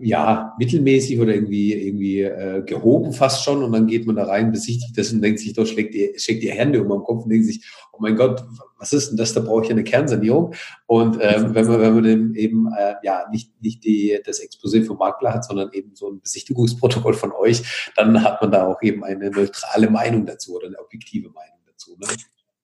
[0.00, 4.52] ja, mittelmäßig oder irgendwie, irgendwie äh, gehoben fast schon und dann geht man da rein,
[4.52, 7.30] besichtigt das und denkt sich, doch schlägt die, schlägt die Hände um am Kopf und
[7.30, 8.44] denkt sich, oh mein Gott,
[8.78, 10.54] was ist denn das, da brauche ich eine Kernsanierung.
[10.86, 14.84] Und ähm, wenn man, wenn man dann eben äh, ja nicht, nicht die, das Exposé
[14.84, 18.82] vom Makler hat, sondern eben so ein Besichtigungsprotokoll von euch, dann hat man da auch
[18.82, 21.96] eben eine neutrale Meinung dazu oder eine objektive Meinung dazu.
[21.98, 22.06] Ne?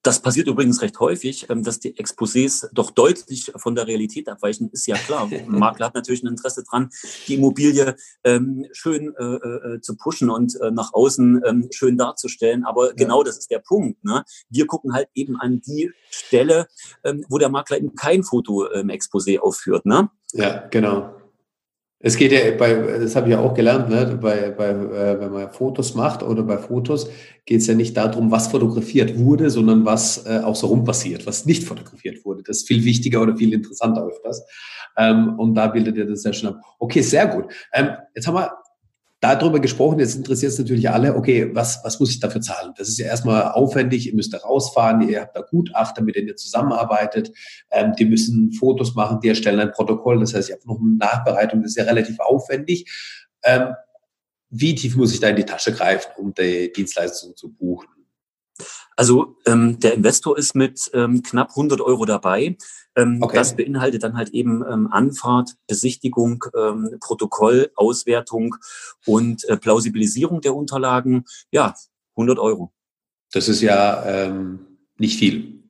[0.06, 4.70] Das passiert übrigens recht häufig, ähm, dass die Exposés doch deutlich von der Realität abweichen,
[4.70, 5.28] ist ja klar.
[5.32, 6.90] Ein Makler hat natürlich ein Interesse dran,
[7.26, 12.64] die Immobilie ähm, schön äh, äh, zu pushen und äh, nach außen ähm, schön darzustellen.
[12.64, 12.92] Aber ja.
[12.92, 14.04] genau das ist der Punkt.
[14.04, 14.22] Ne?
[14.48, 16.68] Wir gucken halt eben an die Stelle,
[17.28, 19.86] wo der Makler eben kein Foto im Exposé aufführt.
[19.86, 20.08] Ne?
[20.32, 21.16] Ja, genau.
[21.98, 24.18] Es geht ja bei, das habe ich ja auch gelernt, ne?
[24.20, 27.08] bei, bei, äh, wenn man Fotos macht oder bei Fotos
[27.46, 31.26] geht es ja nicht darum, was fotografiert wurde, sondern was äh, auch so rum passiert,
[31.26, 32.42] was nicht fotografiert wurde.
[32.42, 34.44] Das ist viel wichtiger oder viel interessanter öfters.
[34.98, 36.60] Ähm, und da bildet ihr das ja schon ab.
[36.78, 37.46] Okay, sehr gut.
[37.72, 38.52] Ähm, jetzt haben wir
[39.20, 42.72] darüber gesprochen, jetzt interessiert es natürlich alle, okay, was, was muss ich dafür zahlen?
[42.76, 46.28] Das ist ja erstmal aufwendig, ihr müsst da rausfahren, ihr habt da Gutachter, mit denen
[46.28, 47.32] ihr zusammenarbeitet,
[47.70, 50.96] ähm, die müssen Fotos machen, die erstellen ein Protokoll, das heißt, ihr habt noch eine
[50.96, 52.90] Nachbereitung, das ist ja relativ aufwendig.
[53.42, 53.74] Ähm,
[54.50, 57.95] wie tief muss ich da in die Tasche greifen, um die Dienstleistung zu buchen?
[58.96, 62.56] Also ähm, der Investor ist mit ähm, knapp 100 Euro dabei.
[62.96, 63.36] Ähm, okay.
[63.36, 68.56] Das beinhaltet dann halt eben ähm, Anfahrt, Besichtigung, ähm, Protokoll, Auswertung
[69.04, 71.26] und äh, Plausibilisierung der Unterlagen.
[71.50, 71.74] Ja,
[72.16, 72.72] 100 Euro.
[73.32, 74.60] Das ist ja ähm,
[74.96, 75.62] nicht viel.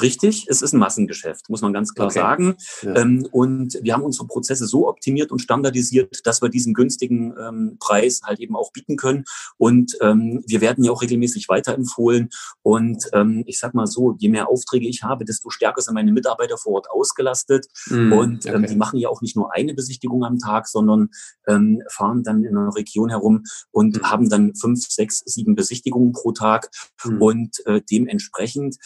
[0.00, 2.18] Richtig, es ist ein Massengeschäft, muss man ganz klar okay.
[2.18, 2.56] sagen.
[2.82, 2.96] Ja.
[2.96, 7.76] Ähm, und wir haben unsere Prozesse so optimiert und standardisiert, dass wir diesen günstigen ähm,
[7.80, 9.24] Preis halt eben auch bieten können.
[9.56, 12.30] Und ähm, wir werden ja auch regelmäßig weiterempfohlen.
[12.62, 16.12] Und ähm, ich sag mal so, je mehr Aufträge ich habe, desto stärker sind meine
[16.12, 17.66] Mitarbeiter vor Ort ausgelastet.
[17.86, 18.66] Mm, und ähm, okay.
[18.68, 21.10] die machen ja auch nicht nur eine Besichtigung am Tag, sondern
[21.46, 24.04] ähm, fahren dann in einer Region herum und mm.
[24.04, 26.70] haben dann fünf, sechs, sieben Besichtigungen pro Tag.
[27.04, 27.22] Mm.
[27.22, 28.76] Und äh, dementsprechend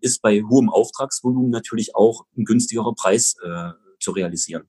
[0.00, 3.70] ist bei hohem Auftragsvolumen natürlich auch ein günstigerer Preis äh,
[4.00, 4.68] zu realisieren.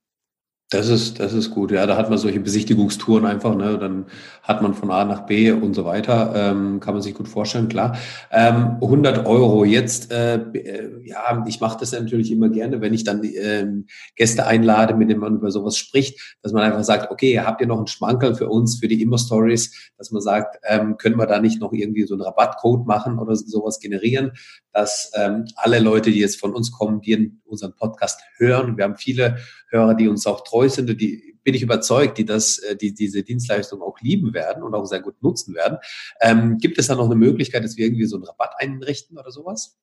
[0.69, 1.71] Das ist, das ist gut.
[1.71, 3.77] Ja, da hat man solche Besichtigungstouren einfach, ne?
[3.77, 4.07] Dann
[4.43, 6.33] hat man von A nach B und so weiter.
[6.35, 7.97] Ähm, kann man sich gut vorstellen, klar.
[8.31, 13.05] Ähm, 100 Euro jetzt, äh, äh, ja, ich mache das natürlich immer gerne, wenn ich
[13.05, 13.85] dann ähm,
[14.17, 17.67] Gäste einlade, mit denen man über sowas spricht, dass man einfach sagt, okay, habt ihr
[17.67, 21.39] noch einen Schmankerl für uns, für die Immer-Stories, dass man sagt, ähm, können wir da
[21.39, 24.31] nicht noch irgendwie so einen Rabattcode machen oder sowas generieren,
[24.73, 27.13] dass ähm, alle Leute, die jetzt von uns kommen, die
[27.47, 29.37] unseren Podcast hören, wir haben viele
[29.69, 32.93] Hörer, die uns auch treu sind und die bin ich überzeugt, die das, äh, die
[32.93, 35.77] diese Dienstleistung auch lieben werden und auch sehr gut nutzen werden.
[36.19, 39.31] Ähm, gibt es da noch eine Möglichkeit, dass wir irgendwie so einen Rabatt einrichten oder
[39.31, 39.77] sowas?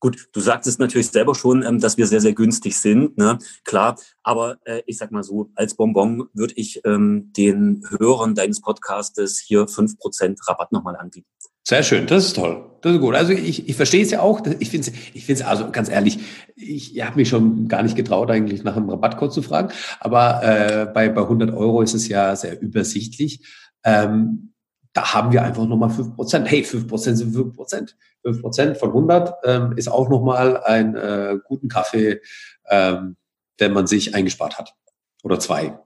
[0.00, 3.38] Gut, du sagtest natürlich selber schon, ähm, dass wir sehr, sehr günstig sind, ne?
[3.64, 4.00] klar.
[4.22, 9.38] Aber äh, ich sag mal so, als Bonbon würde ich ähm, den Hörern deines Podcastes
[9.38, 11.28] hier fünf Prozent Rabatt nochmal anbieten.
[11.64, 12.68] Sehr schön, das ist toll.
[12.82, 13.14] Das ist gut.
[13.14, 14.44] Also ich, ich verstehe es ja auch.
[14.58, 16.18] Ich finde es, ich finde es also ganz ehrlich,
[16.56, 19.72] ich, ich habe mich schon gar nicht getraut, eigentlich nach einem Rabattcode zu fragen.
[20.00, 23.46] Aber äh, bei, bei 100 Euro ist es ja sehr übersichtlich.
[23.84, 24.52] Ähm,
[24.92, 26.44] da haben wir einfach nochmal 5%.
[26.44, 27.94] Hey, 5% sind 5%.
[28.24, 32.20] 5% von 100 ähm, ist auch nochmal ein äh, guten Kaffee,
[32.68, 33.16] ähm,
[33.60, 34.74] den man sich eingespart hat.
[35.22, 35.78] Oder zwei.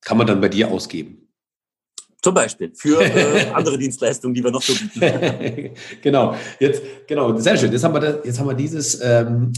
[0.00, 1.31] Kann man dann bei dir ausgeben.
[2.22, 5.74] Zum Beispiel für äh, andere Dienstleistungen, die wir noch so bieten.
[6.02, 7.72] genau, jetzt genau sehr schön.
[7.72, 9.52] Jetzt haben wir das, jetzt haben wir dieses ähm,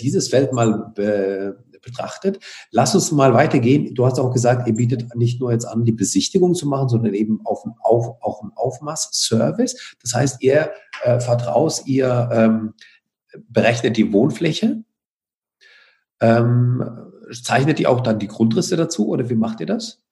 [0.00, 2.38] dieses Feld mal be, betrachtet.
[2.70, 3.94] Lass uns mal weitergehen.
[3.94, 7.14] Du hast auch gesagt, ihr bietet nicht nur jetzt an, die Besichtigung zu machen, sondern
[7.14, 9.96] eben auf, auf, auch einen Aufmaß-Service.
[10.02, 10.70] Das heißt, ihr
[11.02, 12.74] äh, vertraut, ihr ähm,
[13.48, 14.82] berechnet die Wohnfläche,
[16.20, 20.03] ähm, zeichnet ihr auch dann die Grundrisse dazu oder wie macht ihr das?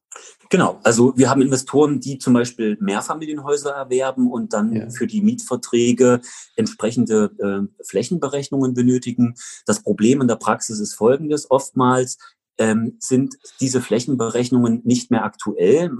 [0.52, 4.90] Genau, also wir haben Investoren, die zum Beispiel Mehrfamilienhäuser erwerben und dann ja.
[4.90, 6.20] für die Mietverträge
[6.56, 9.34] entsprechende äh, Flächenberechnungen benötigen.
[9.64, 11.50] Das Problem in der Praxis ist folgendes.
[11.50, 12.18] Oftmals
[12.58, 15.90] ähm, sind diese Flächenberechnungen nicht mehr aktuell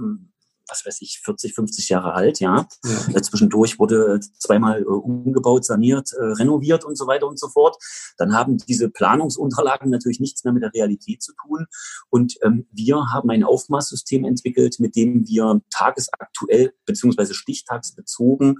[0.67, 2.67] was weiß ich, 40, 50 Jahre alt, ja.
[2.83, 3.15] ja.
[3.15, 7.77] Äh, zwischendurch wurde zweimal äh, umgebaut, saniert, äh, renoviert und so weiter und so fort.
[8.17, 11.65] Dann haben diese Planungsunterlagen natürlich nichts mehr mit der Realität zu tun.
[12.09, 18.57] Und ähm, wir haben ein Aufmaßsystem entwickelt, mit dem wir tagesaktuell beziehungsweise stichtagsbezogen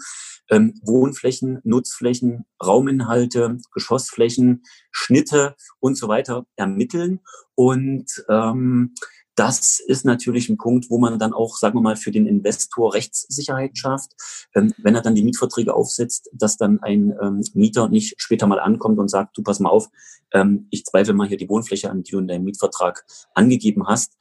[0.50, 7.20] ähm, Wohnflächen, Nutzflächen, Rauminhalte, Geschossflächen, Schnitte und so weiter ermitteln.
[7.56, 8.94] Und ähm,
[9.36, 12.94] das ist natürlich ein Punkt, wo man dann auch, sagen wir mal, für den Investor
[12.94, 14.12] Rechtssicherheit schafft.
[14.54, 18.60] Ähm, wenn er dann die Mietverträge aufsetzt, dass dann ein ähm, Mieter nicht später mal
[18.60, 19.90] ankommt und sagt, du pass mal auf,
[20.34, 24.14] ähm, ich zweifle mal hier die Wohnfläche an, die du in deinem Mietvertrag angegeben hast.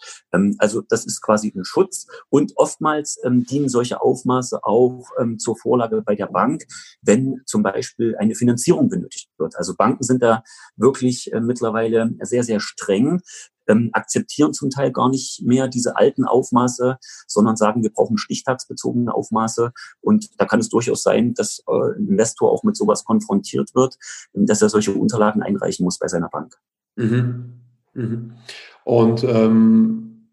[0.59, 2.07] Also das ist quasi ein Schutz.
[2.29, 5.05] Und oftmals dienen solche Aufmaße auch
[5.39, 6.65] zur Vorlage bei der Bank,
[7.03, 9.57] wenn zum Beispiel eine Finanzierung benötigt wird.
[9.57, 10.43] Also Banken sind da
[10.77, 13.21] wirklich äh, mittlerweile sehr, sehr streng
[13.67, 19.15] ähm, akzeptieren zum Teil gar nicht mehr diese alten Aufmaße, sondern sagen, wir brauchen stichtagsbezogene
[19.15, 19.73] Aufmaße.
[20.01, 23.99] Und da kann es durchaus sein, dass äh, ein Investor auch mit sowas konfrontiert wird,
[24.33, 26.57] dass er solche Unterlagen einreichen muss bei seiner Bank.
[26.97, 27.61] Mhm.
[27.95, 28.33] Mhm.
[28.85, 30.29] Und ähm,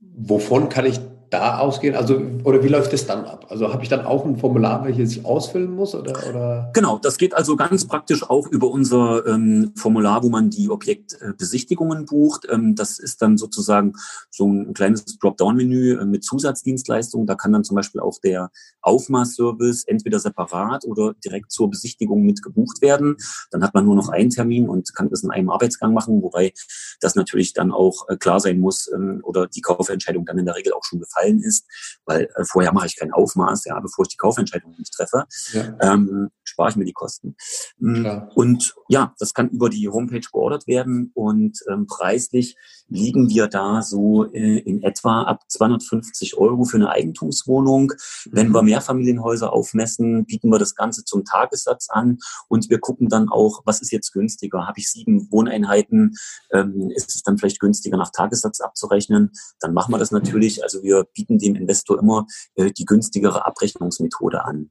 [0.00, 1.00] wovon kann ich
[1.32, 1.96] da ausgehen?
[1.96, 3.46] Also, oder wie läuft es dann ab?
[3.48, 5.94] Also habe ich dann auch ein Formular, welches ich ausfüllen muss?
[5.94, 6.70] Oder, oder?
[6.74, 12.04] Genau, das geht also ganz praktisch auch über unser ähm, Formular, wo man die Objektbesichtigungen
[12.04, 12.46] bucht.
[12.50, 13.94] Ähm, das ist dann sozusagen
[14.30, 17.26] so ein kleines Dropdown-Menü äh, mit Zusatzdienstleistungen.
[17.26, 18.50] Da kann dann zum Beispiel auch der
[18.82, 23.16] Aufmaßservice entweder separat oder direkt zur Besichtigung mit gebucht werden.
[23.50, 26.52] Dann hat man nur noch einen Termin und kann das in einem Arbeitsgang machen, wobei
[27.00, 30.56] das natürlich dann auch äh, klar sein muss ähm, oder die Kaufentscheidung dann in der
[30.56, 31.66] Regel auch schon gefallen gefallen ist,
[32.04, 35.76] weil äh, vorher mache ich kein Aufmaß, ja, bevor ich die Kaufentscheidung nicht treffe, ja.
[35.80, 37.36] ähm, spare ich mir die Kosten.
[37.78, 38.30] Mm, Klar.
[38.34, 42.56] Und ja, das kann über die Homepage geordert werden und ähm, preislich
[42.88, 47.92] liegen wir da so äh, in etwa ab 250 Euro für eine Eigentumswohnung.
[48.30, 53.28] Wenn wir Mehrfamilienhäuser aufmessen, bieten wir das Ganze zum Tagessatz an und wir gucken dann
[53.28, 54.66] auch, was ist jetzt günstiger?
[54.66, 56.14] Habe ich sieben Wohneinheiten?
[56.52, 59.32] Ähm, ist es dann vielleicht günstiger, nach Tagessatz abzurechnen?
[59.60, 60.62] Dann machen wir das natürlich.
[60.62, 64.70] Also wir bieten dem Investor immer äh, die günstigere Abrechnungsmethode an.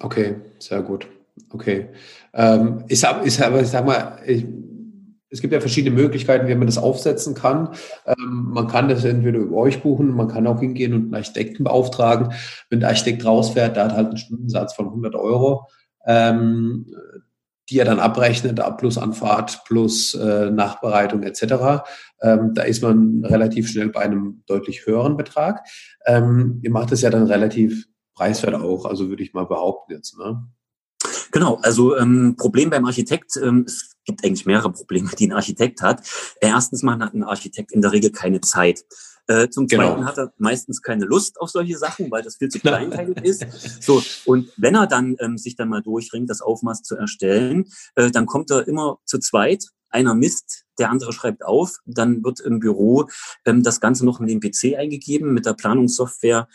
[0.00, 1.08] Okay, sehr gut.
[1.50, 1.88] Okay.
[2.32, 4.46] Ähm, ich sag, ich sag, ich sag mal, ich,
[5.30, 7.70] es gibt ja verschiedene Möglichkeiten, wie man das aufsetzen kann.
[8.06, 11.64] Ähm, man kann das entweder über euch buchen, man kann auch hingehen und einen Architekten
[11.64, 12.32] beauftragen.
[12.68, 15.68] Wenn der Architekt rausfährt, der hat halt einen Stundensatz von 100 Euro,
[16.06, 16.86] ähm,
[17.70, 21.84] die er dann abrechnet, plus Anfahrt, plus äh, Nachbereitung etc.
[22.20, 25.64] Ähm, da ist man relativ schnell bei einem deutlich höheren Betrag.
[26.04, 30.18] Ähm, ihr macht es ja dann relativ preiswert auch, also würde ich mal behaupten jetzt.
[30.18, 30.46] Ne?
[31.32, 35.80] Genau, also ähm, Problem beim Architekt, ähm, es gibt eigentlich mehrere Probleme, die ein Architekt
[35.80, 36.02] hat.
[36.40, 38.84] Erstens mal hat ein Architekt in der Regel keine Zeit.
[39.30, 39.92] Äh, zum genau.
[39.92, 43.46] Zweiten hat er meistens keine Lust auf solche Sachen, weil das viel zu kleinteilig ist.
[43.80, 48.10] So, und wenn er dann ähm, sich dann mal durchringt, das Aufmaß zu erstellen, äh,
[48.10, 49.66] dann kommt er immer zu zweit.
[49.88, 53.06] Einer misst der andere schreibt auf, dann wird im Büro
[53.44, 56.48] ähm, das Ganze noch in den PC eingegeben, mit der Planungssoftware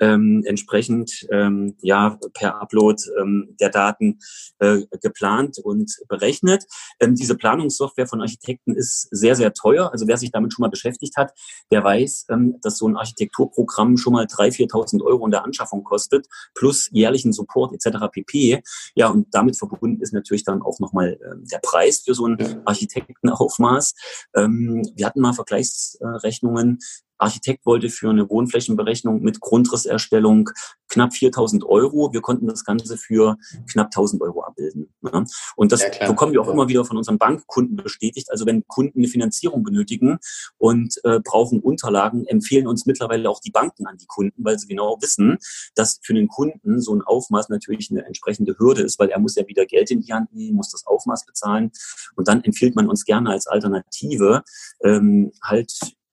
[0.00, 4.20] ähm, entsprechend ähm, ja per Upload ähm, der Daten
[4.60, 6.64] äh, geplant und berechnet.
[7.00, 9.90] Ähm, diese Planungssoftware von Architekten ist sehr, sehr teuer.
[9.92, 11.32] Also wer sich damit schon mal beschäftigt hat,
[11.70, 15.82] der weiß, ähm, dass so ein Architekturprogramm schon mal 3.000, 4.000 Euro in der Anschaffung
[15.82, 17.98] kostet, plus jährlichen Support etc.
[18.12, 18.62] pp.
[18.94, 22.62] Ja, und damit verbunden ist natürlich dann auch nochmal äh, der Preis für so ein
[22.64, 23.94] Architektenaufmaß Maß.
[24.34, 26.78] Ähm, wir hatten mal Vergleichsrechnungen.
[27.22, 30.50] Architekt wollte für eine Wohnflächenberechnung mit Grundrisserstellung
[30.88, 32.12] knapp 4000 Euro.
[32.12, 33.36] Wir konnten das Ganze für
[33.70, 34.92] knapp 1000 Euro abbilden.
[35.00, 35.24] Ne?
[35.56, 38.30] Und das ja, bekommen wir auch immer wieder von unseren Bankkunden bestätigt.
[38.30, 40.18] Also wenn Kunden eine Finanzierung benötigen
[40.58, 44.66] und äh, brauchen Unterlagen, empfehlen uns mittlerweile auch die Banken an die Kunden, weil sie
[44.66, 45.38] genau wissen,
[45.74, 49.36] dass für den Kunden so ein Aufmaß natürlich eine entsprechende Hürde ist, weil er muss
[49.36, 51.70] ja wieder Geld in die Hand nehmen, muss das Aufmaß bezahlen.
[52.16, 54.42] Und dann empfiehlt man uns gerne als Alternative
[54.82, 55.72] ähm, halt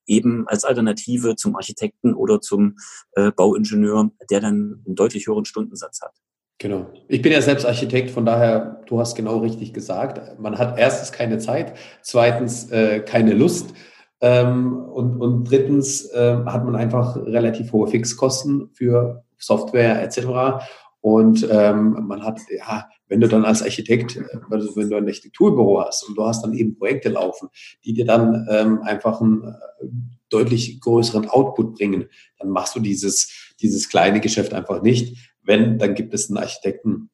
[0.10, 2.78] eben als Alternative zum Architekten oder zum
[3.14, 6.14] äh, Bauingenieur, der dann einen deutlich höheren Stundensatz hat.
[6.58, 6.88] Genau.
[7.08, 10.40] Ich bin ja selbst Architekt, von daher, du hast genau richtig gesagt.
[10.40, 13.74] Man hat erstens keine Zeit, zweitens äh, keine Lust
[14.20, 20.66] ähm, und, und drittens äh, hat man einfach relativ hohe Fixkosten für Software etc.
[21.00, 24.20] Und ähm, man hat, ja, wenn du dann als Architekt,
[24.50, 27.50] also wenn du ein Architekturbüro hast und du hast dann eben Projekte laufen,
[27.84, 29.88] die dir dann ähm, einfach einen äh,
[30.30, 35.18] deutlich größeren Output bringen, dann machst du dieses, dieses kleine Geschäft einfach nicht.
[35.42, 37.10] Wenn, dann gibt es einen Architekten,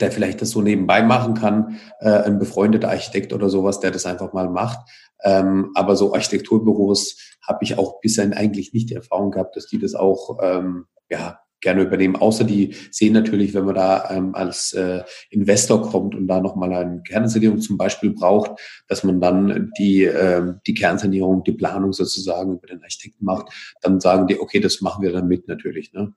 [0.00, 4.06] der vielleicht das so nebenbei machen kann, äh, ein befreundeter Architekt oder sowas, der das
[4.06, 4.78] einfach mal macht.
[5.24, 9.78] Ähm, aber so Architekturbüros habe ich auch bisher eigentlich nicht die Erfahrung gehabt, dass die
[9.78, 12.16] das auch ähm, ja, gerne übernehmen.
[12.16, 16.72] Außer die sehen natürlich, wenn man da ähm, als äh, Investor kommt und da nochmal
[16.72, 22.54] eine Kernsanierung zum Beispiel braucht, dass man dann die, äh, die Kernsanierung, die Planung sozusagen
[22.54, 25.92] über den Architekten macht, dann sagen die, okay, das machen wir dann mit natürlich.
[25.92, 26.12] Ne?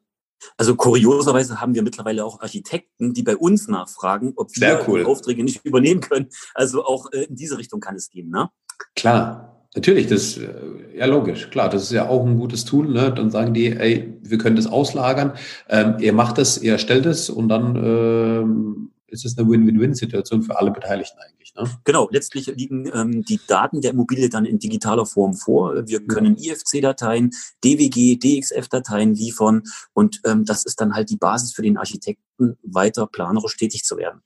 [0.57, 5.05] Also kurioserweise haben wir mittlerweile auch Architekten, die bei uns nachfragen, ob wir cool.
[5.05, 6.29] Aufträge nicht übernehmen können.
[6.53, 8.49] Also auch äh, in diese Richtung kann es gehen, ne?
[8.95, 10.49] Klar, Natürlich, das äh,
[10.95, 12.87] ja logisch, klar, das ist ja auch ein gutes Tool.
[12.87, 13.11] Ne?
[13.11, 15.33] Dann sagen die, ey, wir können das auslagern,
[15.69, 20.59] ähm, ihr macht das, ihr erstellt es und dann ähm, ist es eine Win-Win-Win-Situation für
[20.59, 21.53] alle Beteiligten eigentlich.
[21.55, 21.69] Ne?
[21.83, 25.87] Genau, letztlich liegen ähm, die Daten der Immobilie dann in digitaler Form vor.
[25.87, 27.31] Wir können IFC-Dateien,
[27.63, 33.07] DWG, DXF-Dateien liefern und ähm, das ist dann halt die Basis für den Architekten, weiter
[33.07, 34.21] planerisch tätig zu werden.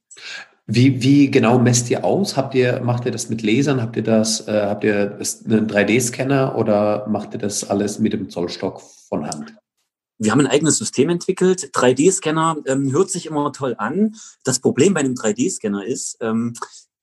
[0.70, 2.36] Wie, wie genau messt ihr aus?
[2.36, 3.82] Habt ihr, macht ihr das mit Lasern?
[3.82, 8.30] Habt ihr das, äh, habt ihr einen 3D-Scanner oder macht ihr das alles mit dem
[8.30, 9.56] Zollstock von Hand?
[10.20, 11.70] Wir haben ein eigenes System entwickelt.
[11.74, 14.16] 3D-Scanner ähm, hört sich immer toll an.
[14.44, 16.54] Das Problem bei einem 3D-Scanner ist, ähm,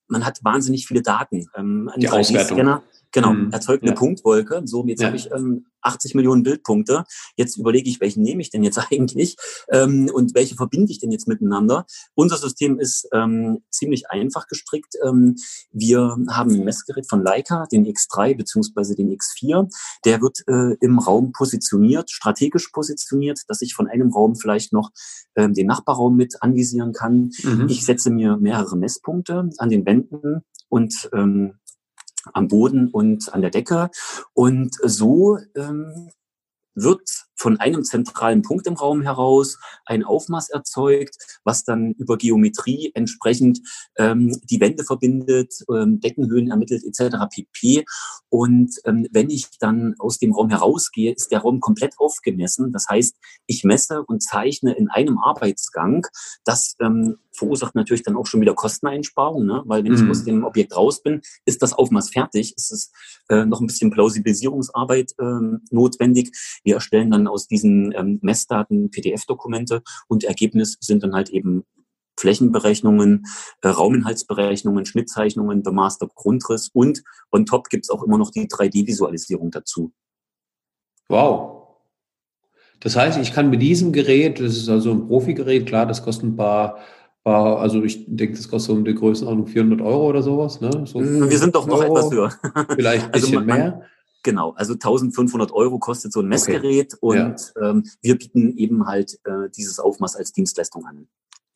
[0.09, 1.47] man hat wahnsinnig viele Daten.
[1.57, 2.83] Ähm, ein 3D-Scanner
[3.15, 3.53] Genau, mhm.
[3.53, 3.97] erzeugt eine ja.
[3.97, 4.63] Punktwolke.
[4.65, 5.07] So, jetzt ja.
[5.07, 7.05] habe ich ähm, 80 Millionen Bildpunkte.
[7.37, 9.37] Jetzt überlege ich, welchen nehme ich denn jetzt eigentlich
[9.71, 11.87] ähm, und welche verbinde ich denn jetzt miteinander.
[12.15, 14.95] Unser System ist ähm, ziemlich einfach gestrickt.
[15.07, 15.37] Ähm,
[15.71, 19.73] wir haben ein Messgerät von Leica, den X3 beziehungsweise den X4.
[20.05, 24.91] Der wird äh, im Raum positioniert, strategisch positioniert, dass ich von einem Raum vielleicht noch
[25.37, 27.31] ähm, den Nachbarraum mit anvisieren kann.
[27.45, 27.69] Mhm.
[27.69, 31.61] Ich setze mir mehrere Messpunkte an den Wänden und ähm,
[32.33, 33.91] am Boden und an der Decke.
[34.33, 36.11] Und so ähm,
[36.75, 42.93] wird von einem zentralen Punkt im Raum heraus ein Aufmaß erzeugt, was dann über Geometrie
[42.95, 43.61] entsprechend
[43.97, 47.17] ähm, die Wände verbindet, ähm, Deckenhöhen ermittelt etc.
[47.31, 47.85] pp.
[48.29, 52.73] Und ähm, wenn ich dann aus dem Raum herausgehe, ist der Raum komplett aufgemessen.
[52.73, 53.17] Das heißt,
[53.47, 56.07] ich messe und zeichne in einem Arbeitsgang.
[56.45, 59.63] Das ähm, verursacht natürlich dann auch schon wieder Kosteneinsparungen, ne?
[59.67, 60.05] weil wenn mhm.
[60.05, 62.93] ich aus dem Objekt raus bin, ist das Aufmaß fertig, ist es
[63.29, 66.37] äh, noch ein bisschen Plausibilisierungsarbeit äh, notwendig.
[66.63, 71.65] Wir erstellen dann aus diesen ähm, Messdaten PDF-Dokumente und Ergebnis sind dann halt eben
[72.19, 73.25] Flächenberechnungen,
[73.63, 79.93] äh, Rauminhaltsberechnungen, Schnittzeichnungen, bemaßter Grundriss und on top gibt's auch immer noch die 3D-Visualisierung dazu.
[81.09, 81.65] Wow.
[82.81, 86.25] Das heißt, ich kann mit diesem Gerät, das ist also ein Profi-Gerät, klar, das kostet
[86.25, 86.79] ein paar,
[87.25, 90.61] also ich denke, das kostet um die Größenordnung 400 Euro oder sowas.
[90.61, 90.71] Ne?
[90.87, 92.33] So Wir sind doch noch Euro, etwas höher.
[92.75, 93.83] Vielleicht ein also bisschen also man, mehr.
[94.25, 97.21] Genau, also 1500 Euro kostet so ein Messgerät okay.
[97.21, 97.71] und ja.
[97.71, 101.07] ähm, wir bieten eben halt äh, dieses Aufmaß als Dienstleistung an.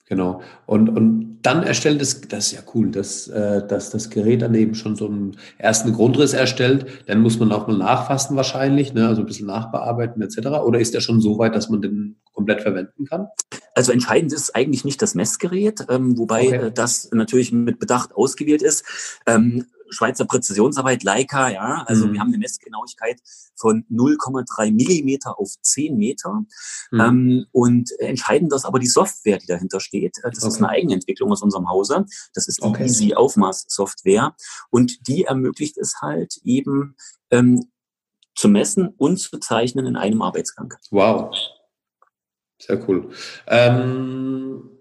[0.04, 0.40] Genau.
[0.66, 4.54] Und, und dann erstellt es, das ist ja cool, dass, äh, dass das Gerät dann
[4.54, 6.86] eben schon so einen ersten Grundriss erstellt.
[7.06, 9.06] Dann muss man auch mal nachfassen wahrscheinlich, ne?
[9.06, 10.48] also ein bisschen nachbearbeiten etc.
[10.64, 13.28] Oder ist der schon so weit, dass man den komplett verwenden kann?
[13.74, 16.66] Also entscheidend ist eigentlich nicht das Messgerät, ähm, wobei okay.
[16.66, 18.84] äh, das natürlich mit Bedacht ausgewählt ist.
[19.26, 21.84] Ähm, Schweizer Präzisionsarbeit, Leica, ja.
[21.86, 22.12] Also mhm.
[22.12, 23.20] wir haben eine Messgenauigkeit
[23.54, 26.44] von 0,3 Millimeter auf 10 Meter.
[26.90, 27.00] Mhm.
[27.00, 30.18] Ähm, und entscheidend ist aber die Software, die dahinter steht.
[30.22, 30.48] Äh, das okay.
[30.48, 32.06] ist eine Eigenentwicklung aus unserem Hause.
[32.34, 32.84] Das ist die okay.
[32.84, 34.34] Easy Aufmaß Software.
[34.70, 36.96] Und die ermöglicht es halt eben,
[37.30, 37.68] ähm,
[38.34, 40.72] zu messen und zu zeichnen in einem Arbeitsgang.
[40.90, 41.34] Wow.
[42.60, 43.10] Sehr cool.
[43.48, 44.77] Ähm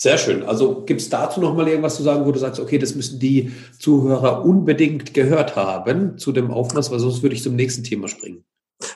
[0.00, 0.42] sehr schön.
[0.42, 3.18] Also gibt es dazu noch mal irgendwas zu sagen, wo du sagst, okay, das müssen
[3.18, 8.08] die Zuhörer unbedingt gehört haben zu dem Aufmaß, weil sonst würde ich zum nächsten Thema
[8.08, 8.42] springen.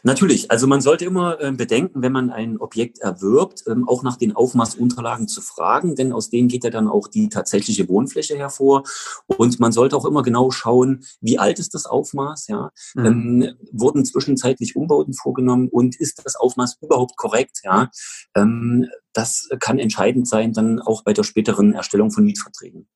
[0.02, 4.16] Natürlich, also man sollte immer äh, bedenken, wenn man ein Objekt erwirbt, ähm, auch nach
[4.16, 8.84] den Aufmaßunterlagen zu fragen, denn aus denen geht ja dann auch die tatsächliche Wohnfläche hervor.
[9.26, 13.06] Und man sollte auch immer genau schauen, wie alt ist das Aufmaß, ja, mhm.
[13.06, 17.90] ähm, wurden zwischenzeitlich Umbauten vorgenommen und ist das Aufmaß überhaupt korrekt, ja.
[18.34, 22.88] Ähm, das kann entscheidend sein dann auch bei der späteren Erstellung von Mietverträgen.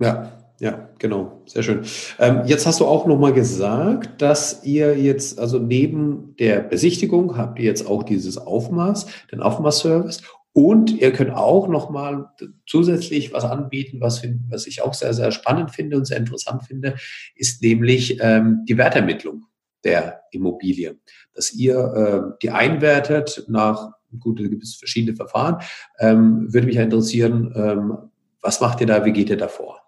[0.00, 1.86] Ja, ja, genau, sehr schön.
[2.18, 7.58] Ähm, jetzt hast du auch nochmal gesagt, dass ihr jetzt, also neben der Besichtigung habt
[7.58, 12.28] ihr jetzt auch dieses Aufmaß, den Aufmaßservice und ihr könnt auch nochmal
[12.66, 16.96] zusätzlich was anbieten, was, was ich auch sehr, sehr spannend finde und sehr interessant finde,
[17.34, 19.46] ist nämlich ähm, die Wertermittlung
[19.82, 20.98] der Immobilie.
[21.32, 25.62] Dass ihr äh, die einwertet nach, gut, da gibt es verschiedene Verfahren,
[26.00, 27.96] ähm, würde mich interessieren, ähm,
[28.42, 29.80] was macht ihr da, wie geht ihr da vor?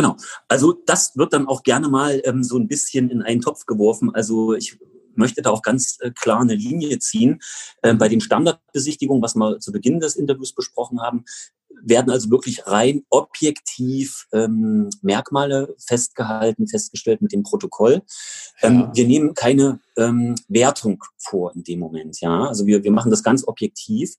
[0.00, 0.16] Genau.
[0.48, 4.14] Also das wird dann auch gerne mal ähm, so ein bisschen in einen Topf geworfen.
[4.14, 4.78] Also ich
[5.14, 7.40] möchte da auch ganz äh, klar eine Linie ziehen.
[7.82, 11.26] Äh, bei den Standardbesichtigungen, was wir zu Beginn des Interviews besprochen haben,
[11.82, 18.00] werden also wirklich rein objektiv ähm, Merkmale festgehalten, festgestellt mit dem Protokoll.
[18.62, 18.92] Ähm, ja.
[18.94, 22.20] Wir nehmen keine ähm, Wertung vor in dem Moment.
[22.20, 24.14] Ja, also wir, wir machen das ganz objektiv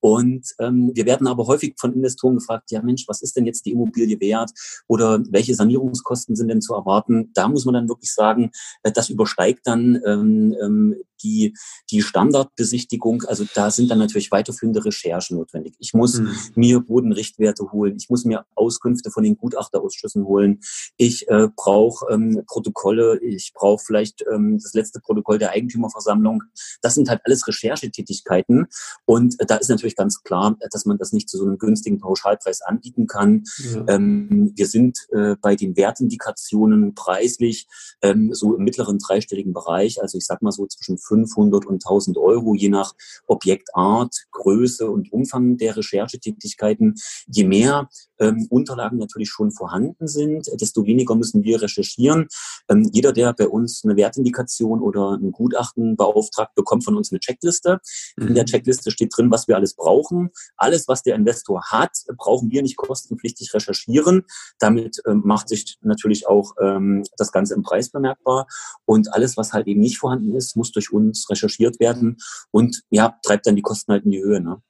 [0.00, 3.66] und ähm, wir werden aber häufig von Investoren gefragt, ja Mensch, was ist denn jetzt
[3.66, 4.50] die Immobilie wert
[4.86, 7.30] oder welche Sanierungskosten sind denn zu erwarten?
[7.34, 8.50] Da muss man dann wirklich sagen,
[8.82, 11.56] äh, das übersteigt dann ähm, ähm, die,
[11.90, 13.22] die Standardbesichtigung.
[13.22, 15.74] Also da sind dann natürlich weiterführende Recherchen notwendig.
[15.78, 16.36] Ich muss mhm.
[16.54, 17.96] mir Bodenrichtwerte holen.
[17.96, 20.60] Ich muss mir Auskünfte von den Gutachterausschüssen holen.
[20.96, 23.18] Ich äh, brauche ähm, Protokolle.
[23.20, 26.44] Ich brauche vielleicht ähm, das letzte Protokoll Protokoll der Eigentümerversammlung.
[26.82, 28.66] Das sind halt alles Recherchetätigkeiten.
[29.04, 31.98] Und äh, da ist natürlich ganz klar, dass man das nicht zu so einem günstigen
[31.98, 33.44] Pauschalpreis anbieten kann.
[33.58, 33.84] Ja.
[33.88, 37.66] Ähm, wir sind äh, bei den Wertindikationen preislich
[38.02, 40.00] ähm, so im mittleren dreistelligen Bereich.
[40.00, 42.94] Also ich sag mal so zwischen 500 und 1000 Euro, je nach
[43.26, 46.94] Objektart, Größe und Umfang der Recherchetätigkeiten.
[47.26, 52.28] Je mehr ähm, Unterlagen natürlich schon vorhanden sind, desto weniger müssen wir recherchieren.
[52.68, 57.20] Ähm, jeder, der bei uns eine Wertindikation oder ein Gutachten beauftragt, bekommt von uns eine
[57.20, 57.80] Checkliste.
[58.16, 58.28] Mhm.
[58.28, 58.48] In der mhm.
[58.48, 60.30] Checkliste steht drin, was wir alles brauchen.
[60.56, 64.24] Alles, was der Investor hat, brauchen wir nicht kostenpflichtig recherchieren.
[64.58, 68.46] Damit ähm, macht sich natürlich auch ähm, das Ganze im Preis bemerkbar.
[68.84, 72.18] Und alles, was halt eben nicht vorhanden ist, muss durch uns recherchiert werden
[72.50, 74.40] und ja, treibt dann die Kosten halt in die Höhe.
[74.40, 74.60] Ne?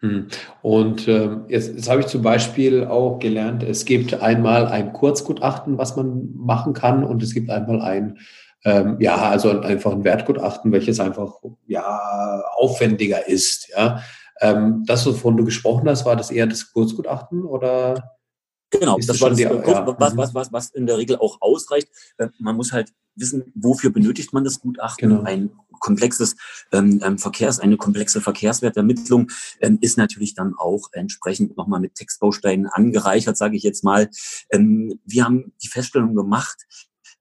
[0.00, 0.26] Hm.
[0.60, 5.78] Und äh, jetzt, jetzt habe ich zum Beispiel auch gelernt, es gibt einmal ein Kurzgutachten,
[5.78, 8.18] was man machen kann, und es gibt einmal ein,
[8.66, 11.36] ähm, ja, also einfach ein Wertgutachten, welches einfach
[11.68, 13.68] ja aufwendiger ist.
[13.68, 14.02] Ja,
[14.40, 18.16] ähm, das, wovon du gesprochen hast, war das eher das Kurzgutachten oder?
[18.70, 19.96] Genau, das, das war das, die, ja.
[19.98, 20.18] was, mhm.
[20.18, 21.88] was, was, was in der Regel auch ausreicht.
[22.18, 25.10] Äh, man muss halt wissen, wofür benötigt man das Gutachten.
[25.10, 25.22] Genau.
[25.22, 26.34] Ein komplexes
[26.72, 32.66] ähm, ähm, Verkehrs, eine komplexe Verkehrswertermittlung ähm, ist natürlich dann auch entsprechend nochmal mit Textbausteinen
[32.66, 34.10] angereichert, sage ich jetzt mal.
[34.50, 36.66] Ähm, wir haben die Feststellung gemacht,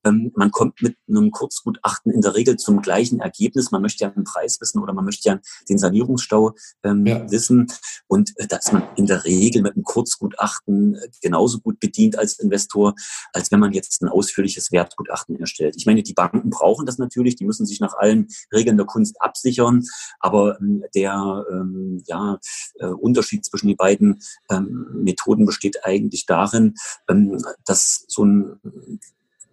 [0.06, 3.72] ähm, man kommt mit einem Kurzgutachten in der Regel zum gleichen Ergebnis.
[3.72, 7.30] Man möchte ja einen Preis wissen oder man möchte ja den Sanierungsstau ähm, ja.
[7.32, 7.68] wissen.
[8.08, 12.18] Und äh, da ist man in der Regel mit einem Kurzgutachten äh, genauso gut bedient
[12.18, 12.94] als Investor,
[13.34, 15.76] als wenn man jetzt ein ausführliches Wertgutachten erstellt.
[15.78, 19.22] Ich meine, die Banken brauchen das natürlich, die müssen sich nach allen Regeln der Kunst
[19.22, 19.84] absichern,
[20.20, 22.40] aber ähm, der ähm, ja,
[22.76, 24.20] äh, Unterschied zwischen den beiden
[24.52, 26.76] ähm, Methoden besteht eigentlich darin,
[27.10, 28.60] ähm, dass so ein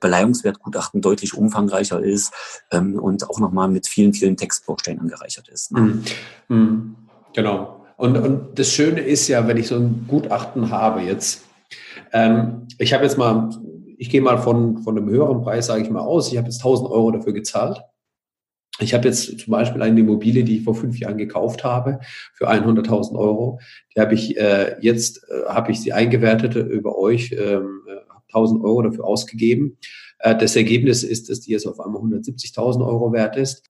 [0.03, 2.35] Beleihungswertgutachten deutlich umfangreicher ist
[2.71, 5.73] ähm, und auch nochmal mit vielen, vielen Textbausteinen angereichert ist.
[5.73, 5.81] Ne?
[5.81, 6.03] Mhm.
[6.49, 6.97] Mhm.
[7.33, 7.87] Genau.
[7.97, 11.45] Und, und das Schöne ist ja, wenn ich so ein Gutachten habe jetzt,
[12.13, 13.51] ähm, ich habe jetzt mal,
[13.97, 16.59] ich gehe mal von, von einem höheren Preis, sage ich mal, aus, ich habe jetzt
[16.59, 17.81] 1000 Euro dafür gezahlt.
[18.81, 22.01] ich habe jetzt zum Beispiel eine Immobilie, die ich vor fünf Jahren gekauft habe
[22.35, 23.61] für 100.000 Euro.
[23.95, 27.83] Die habe ich äh, jetzt äh, habe ich sie eingewertet über euch, ähm,
[28.33, 29.79] 1.000 Euro dafür ausgegeben.
[30.19, 33.65] Äh, das Ergebnis ist, dass die jetzt auf einmal 170.000 Euro wert ist.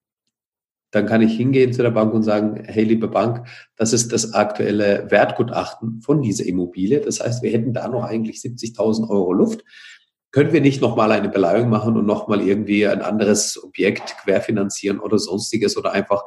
[0.91, 4.33] Dann kann ich hingehen zu der Bank und sagen, hey, liebe Bank, das ist das
[4.33, 7.01] aktuelle Wertgutachten von dieser Immobilie.
[7.01, 9.63] Das heißt, wir hätten da noch eigentlich 70.000 Euro Luft
[10.33, 15.19] können wir nicht nochmal eine Beleihung machen und nochmal irgendwie ein anderes Objekt querfinanzieren oder
[15.19, 16.23] sonstiges oder einfach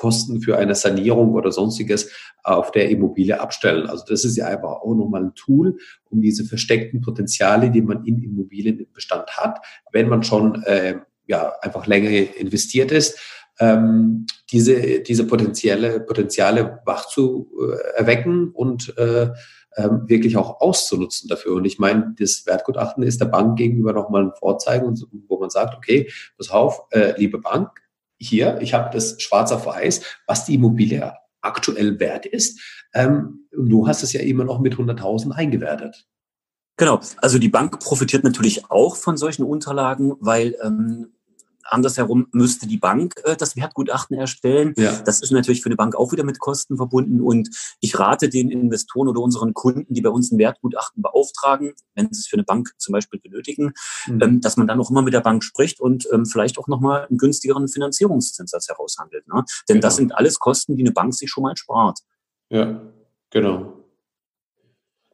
[0.00, 2.10] Kosten für eine Sanierung oder sonstiges
[2.42, 3.86] auf der Immobilie abstellen.
[3.86, 5.76] Also das ist ja einfach auch nochmal ein Tool,
[6.08, 9.58] um diese versteckten Potenziale, die man in Immobilienbestand hat,
[9.92, 13.18] wenn man schon äh, ja einfach länger investiert ist,
[13.58, 19.28] ähm, diese diese potenzielle Potenziale wach zu äh, erwecken und äh,
[19.76, 21.56] ähm, wirklich auch auszunutzen dafür.
[21.56, 24.98] Und ich meine, das Wertgutachten ist der Bank gegenüber nochmal ein Vorzeigen,
[25.28, 27.79] wo man sagt, okay, pass auf, äh, liebe Bank,
[28.20, 32.60] hier, ich habe das schwarz auf weiß, was die Immobilie aktuell wert ist.
[32.92, 36.06] Ähm, du hast es ja immer noch mit 100.000 eingewertet.
[36.76, 41.12] Genau, also die Bank profitiert natürlich auch von solchen Unterlagen, weil ähm,
[41.64, 44.74] Andersherum müsste die Bank äh, das Wertgutachten erstellen.
[44.76, 45.00] Ja.
[45.02, 47.20] Das ist natürlich für eine Bank auch wieder mit Kosten verbunden.
[47.20, 47.50] Und
[47.80, 52.20] ich rate den Investoren oder unseren Kunden, die bei uns ein Wertgutachten beauftragen, wenn sie
[52.20, 53.72] es für eine Bank zum Beispiel benötigen,
[54.06, 54.22] mhm.
[54.22, 57.06] ähm, dass man dann auch immer mit der Bank spricht und ähm, vielleicht auch nochmal
[57.06, 59.26] einen günstigeren Finanzierungszinssatz heraushandelt.
[59.28, 59.44] Ne?
[59.68, 59.80] Denn genau.
[59.80, 62.00] das sind alles Kosten, die eine Bank sich schon mal spart.
[62.50, 62.80] Ja,
[63.30, 63.79] genau.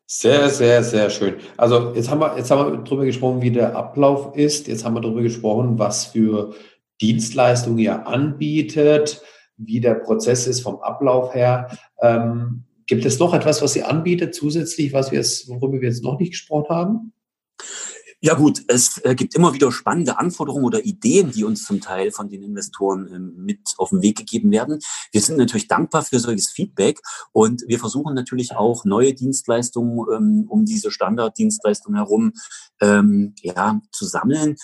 [0.09, 1.35] Sehr, sehr, sehr schön.
[1.57, 4.69] Also jetzt haben wir, jetzt haben wir darüber gesprochen, wie der Ablauf ist.
[4.69, 6.55] Jetzt haben wir darüber gesprochen, was für
[7.01, 9.21] Dienstleistungen ihr anbietet,
[9.57, 11.77] wie der Prozess ist vom Ablauf her.
[12.01, 16.05] Ähm, gibt es noch etwas, was ihr anbietet zusätzlich, was wir jetzt, worüber wir jetzt
[16.05, 17.13] noch nicht gesprochen haben?
[18.21, 22.11] Ja gut, es äh, gibt immer wieder spannende Anforderungen oder Ideen, die uns zum Teil
[22.13, 24.79] von den Investoren ähm, mit auf den Weg gegeben werden.
[25.13, 27.01] Wir sind natürlich dankbar für solches Feedback
[27.33, 32.33] und wir versuchen natürlich auch neue Dienstleistungen ähm, um diese Standarddienstleistungen herum
[32.81, 34.57] ähm, ja, zu sammeln.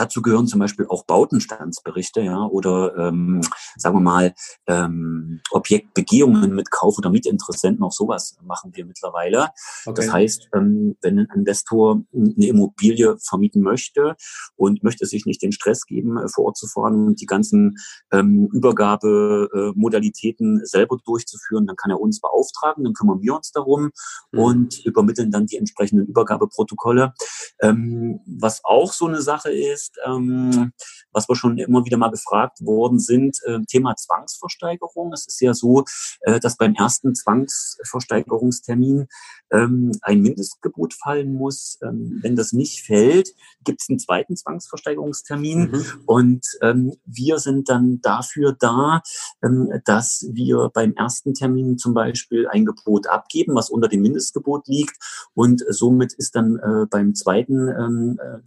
[0.00, 3.42] Dazu gehören zum Beispiel auch Bautenstandsberichte, ja, oder ähm,
[3.76, 4.32] sagen wir mal
[4.66, 7.84] ähm, Objektbegehungen mit Kauf- oder Mietinteressenten.
[7.84, 9.50] Auch sowas machen wir mittlerweile.
[9.84, 9.94] Okay.
[9.94, 14.16] Das heißt, ähm, wenn ein Investor eine Immobilie vermieten möchte
[14.56, 17.76] und möchte sich nicht den Stress geben, äh, vor Ort zu fahren und die ganzen
[18.10, 23.90] ähm, Übergabemodalitäten selber durchzuführen, dann kann er uns beauftragen, dann kümmern wir uns darum
[24.32, 24.38] mhm.
[24.38, 27.12] und übermitteln dann die entsprechenden Übergabeprotokolle.
[27.60, 30.72] Ähm, was auch so eine Sache ist, ist, ähm,
[31.12, 35.12] was wir schon immer wieder mal gefragt worden sind, äh, Thema Zwangsversteigerung.
[35.12, 35.84] Es ist ja so,
[36.22, 39.06] äh, dass beim ersten Zwangsversteigerungstermin
[39.52, 41.78] ähm, ein Mindestgebot fallen muss.
[41.82, 43.34] Ähm, wenn das nicht fällt,
[43.64, 45.70] gibt es einen zweiten Zwangsversteigerungstermin.
[45.70, 45.84] Mhm.
[46.06, 49.02] Und ähm, wir sind dann dafür da,
[49.42, 54.68] ähm, dass wir beim ersten Termin zum Beispiel ein Gebot abgeben, was unter dem Mindestgebot
[54.68, 54.96] liegt.
[55.34, 58.44] Und somit ist dann äh, beim zweiten ähm, äh,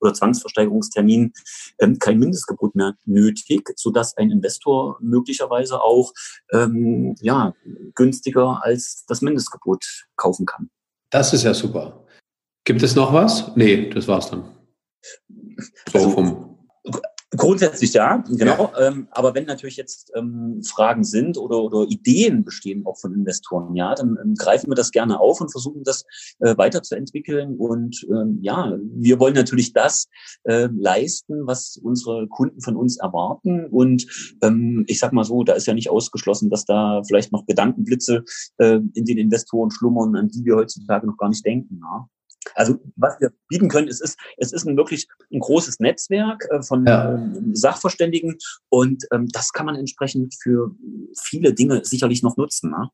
[0.00, 1.32] Oder Zwangsversteigerungstermin
[1.78, 6.12] ähm, kein Mindestgebot mehr nötig, sodass ein Investor möglicherweise auch
[6.52, 7.54] ähm, ja,
[7.94, 10.70] günstiger als das Mindestgebot kaufen kann.
[11.10, 12.04] Das ist ja super.
[12.64, 13.54] Gibt es noch was?
[13.56, 14.44] Nee, das war's dann.
[15.92, 16.51] So also, vom
[17.34, 18.70] Grundsätzlich ja, genau.
[18.74, 18.88] Ja.
[18.88, 23.74] Ähm, aber wenn natürlich jetzt ähm, Fragen sind oder, oder Ideen bestehen auch von Investoren,
[23.74, 26.04] ja, dann ähm, greifen wir das gerne auf und versuchen das
[26.40, 27.56] äh, weiterzuentwickeln.
[27.56, 30.08] Und ähm, ja, wir wollen natürlich das
[30.44, 33.66] äh, leisten, was unsere Kunden von uns erwarten.
[33.66, 34.06] Und
[34.42, 38.24] ähm, ich sag mal so, da ist ja nicht ausgeschlossen, dass da vielleicht noch Gedankenblitze
[38.58, 41.80] äh, in den Investoren schlummern, an die wir heutzutage noch gar nicht denken.
[41.80, 42.08] Ja.
[42.54, 46.62] Also was wir bieten können, es ist, es ist ein wirklich ein großes Netzwerk äh,
[46.62, 47.14] von ja.
[47.14, 48.38] ähm, Sachverständigen
[48.68, 50.74] und ähm, das kann man entsprechend für
[51.20, 52.70] viele Dinge sicherlich noch nutzen.
[52.70, 52.88] Ne?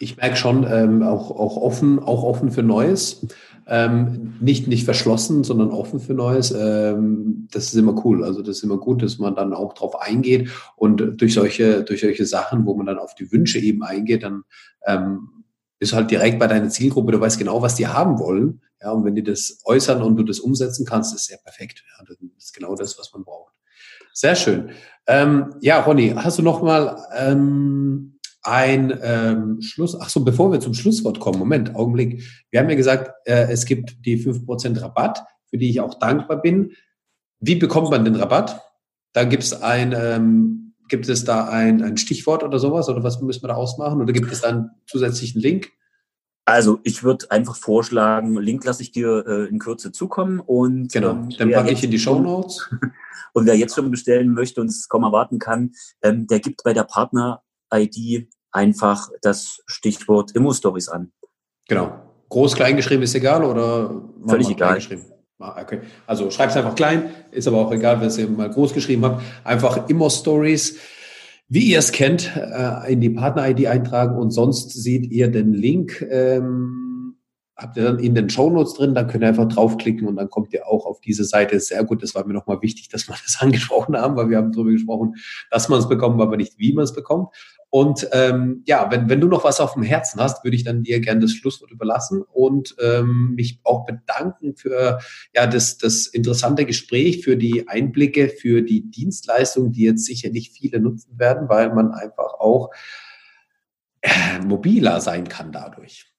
[0.00, 3.26] Ich merke schon, ähm, auch, auch offen, auch offen für Neues.
[3.68, 6.52] Ähm, nicht, nicht verschlossen, sondern offen für Neues.
[6.56, 8.22] Ähm, das ist immer cool.
[8.22, 12.00] Also das ist immer gut, dass man dann auch drauf eingeht und durch solche, durch
[12.00, 14.44] solche Sachen, wo man dann auf die Wünsche eben eingeht, dann
[14.86, 15.30] ähm,
[15.78, 18.62] bist halt direkt bei deiner Zielgruppe, du weißt genau, was die haben wollen.
[18.80, 21.84] Ja, und wenn die das äußern und du das umsetzen kannst, ist sehr perfekt.
[21.98, 23.52] Ja, das ist genau das, was man braucht.
[24.12, 24.70] Sehr schön.
[25.06, 29.98] Ähm, ja, Ronny, hast du noch mal ähm, ein ähm, Schluss?
[30.00, 32.22] Ach so, bevor wir zum Schlusswort kommen, Moment, Augenblick.
[32.50, 36.40] Wir haben ja gesagt, äh, es gibt die 5% Rabatt, für die ich auch dankbar
[36.40, 36.72] bin.
[37.40, 38.62] Wie bekommt man den Rabatt?
[39.12, 43.20] Da gibt es ein ähm, Gibt es da ein, ein Stichwort oder sowas oder was
[43.20, 45.72] müssen wir da ausmachen oder gibt es da einen zusätzlichen Link?
[46.44, 51.10] Also ich würde einfach vorschlagen, Link lasse ich dir äh, in Kürze zukommen und genau,
[51.10, 52.70] ähm, dann packe ich in die Show Notes.
[53.32, 55.72] und wer jetzt schon bestellen möchte und es kaum erwarten kann,
[56.02, 61.12] ähm, der gibt bei der Partner-ID einfach das Stichwort Immo-Stories an.
[61.68, 62.00] Genau.
[62.28, 64.02] Groß, klein geschrieben ist egal oder?
[64.26, 64.80] Völlig egal.
[65.38, 65.80] Ah, okay.
[66.06, 69.22] Also schreib es einfach klein, ist aber auch egal, wenn ihr mal groß geschrieben habt.
[69.44, 70.78] Einfach immer Stories,
[71.48, 76.04] wie ihr es kennt, äh, in die Partner-ID eintragen und sonst seht ihr den Link.
[76.10, 76.85] Ähm,
[77.56, 80.52] habt ihr dann in den Shownotes drin, dann könnt ihr einfach draufklicken und dann kommt
[80.52, 81.58] ihr auch auf diese Seite.
[81.58, 84.52] Sehr gut, das war mir nochmal wichtig, dass wir das angesprochen haben, weil wir haben
[84.52, 85.14] darüber gesprochen,
[85.50, 87.28] dass man es bekommt, aber nicht wie man es bekommt.
[87.70, 90.82] Und ähm, ja, wenn, wenn du noch was auf dem Herzen hast, würde ich dann
[90.82, 95.00] dir gerne das Schlusswort überlassen und ähm, mich auch bedanken für
[95.34, 100.78] ja das, das interessante Gespräch, für die Einblicke, für die Dienstleistung, die jetzt sicherlich viele
[100.78, 102.70] nutzen werden, weil man einfach auch
[104.00, 106.15] äh, mobiler sein kann dadurch.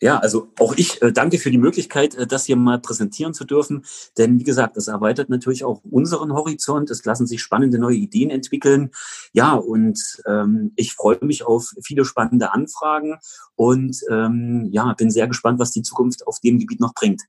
[0.00, 3.44] Ja, also auch ich äh, danke für die Möglichkeit, äh, das hier mal präsentieren zu
[3.44, 3.84] dürfen.
[4.18, 6.90] Denn wie gesagt, das erweitert natürlich auch unseren Horizont.
[6.90, 8.90] Es lassen sich spannende neue Ideen entwickeln.
[9.32, 13.18] Ja, und ähm, ich freue mich auf viele spannende Anfragen
[13.54, 17.22] und ähm, ja, bin sehr gespannt, was die Zukunft auf dem Gebiet noch bringt.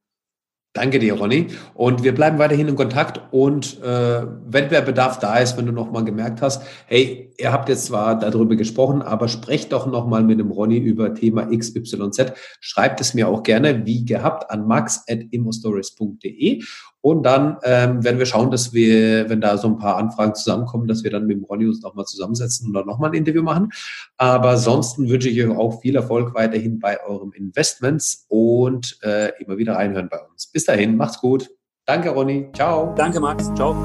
[0.75, 1.47] Danke dir, Ronny.
[1.73, 3.21] Und wir bleiben weiterhin in Kontakt.
[3.31, 7.69] Und äh, wenn der Bedarf da ist, wenn du nochmal gemerkt hast, hey, ihr habt
[7.69, 12.33] jetzt zwar darüber gesprochen, aber sprecht doch nochmal mit dem Ronny über Thema XYZ.
[12.59, 16.61] Schreibt es mir auch gerne, wie gehabt, an max.immostories.de.
[17.05, 20.87] Und dann ähm, werden wir schauen, dass wir, wenn da so ein paar Anfragen zusammenkommen,
[20.87, 23.69] dass wir dann mit dem Ronny uns nochmal zusammensetzen und dann nochmal ein Interview machen.
[24.17, 29.59] Aber ansonsten wünsche ich euch auch viel Erfolg weiterhin bei eurem Investments und äh, immer
[29.59, 30.47] wieder reinhören bei uns.
[30.47, 31.47] Bis dahin, macht's gut.
[31.85, 32.49] Danke, Ronny.
[32.55, 32.95] Ciao.
[32.97, 33.53] Danke, Max.
[33.53, 33.75] Ciao.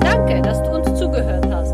[0.00, 1.70] Danke, dass du uns zugehört hast.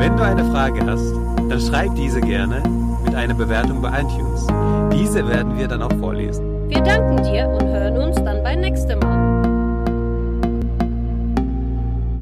[0.00, 1.12] Wenn du eine Frage hast,
[1.48, 2.64] dann schreib diese gerne
[3.04, 4.44] mit einer Bewertung bei iTunes.
[4.92, 6.68] Diese werden wir dann auch vorlesen.
[6.68, 7.64] Wir danken dir und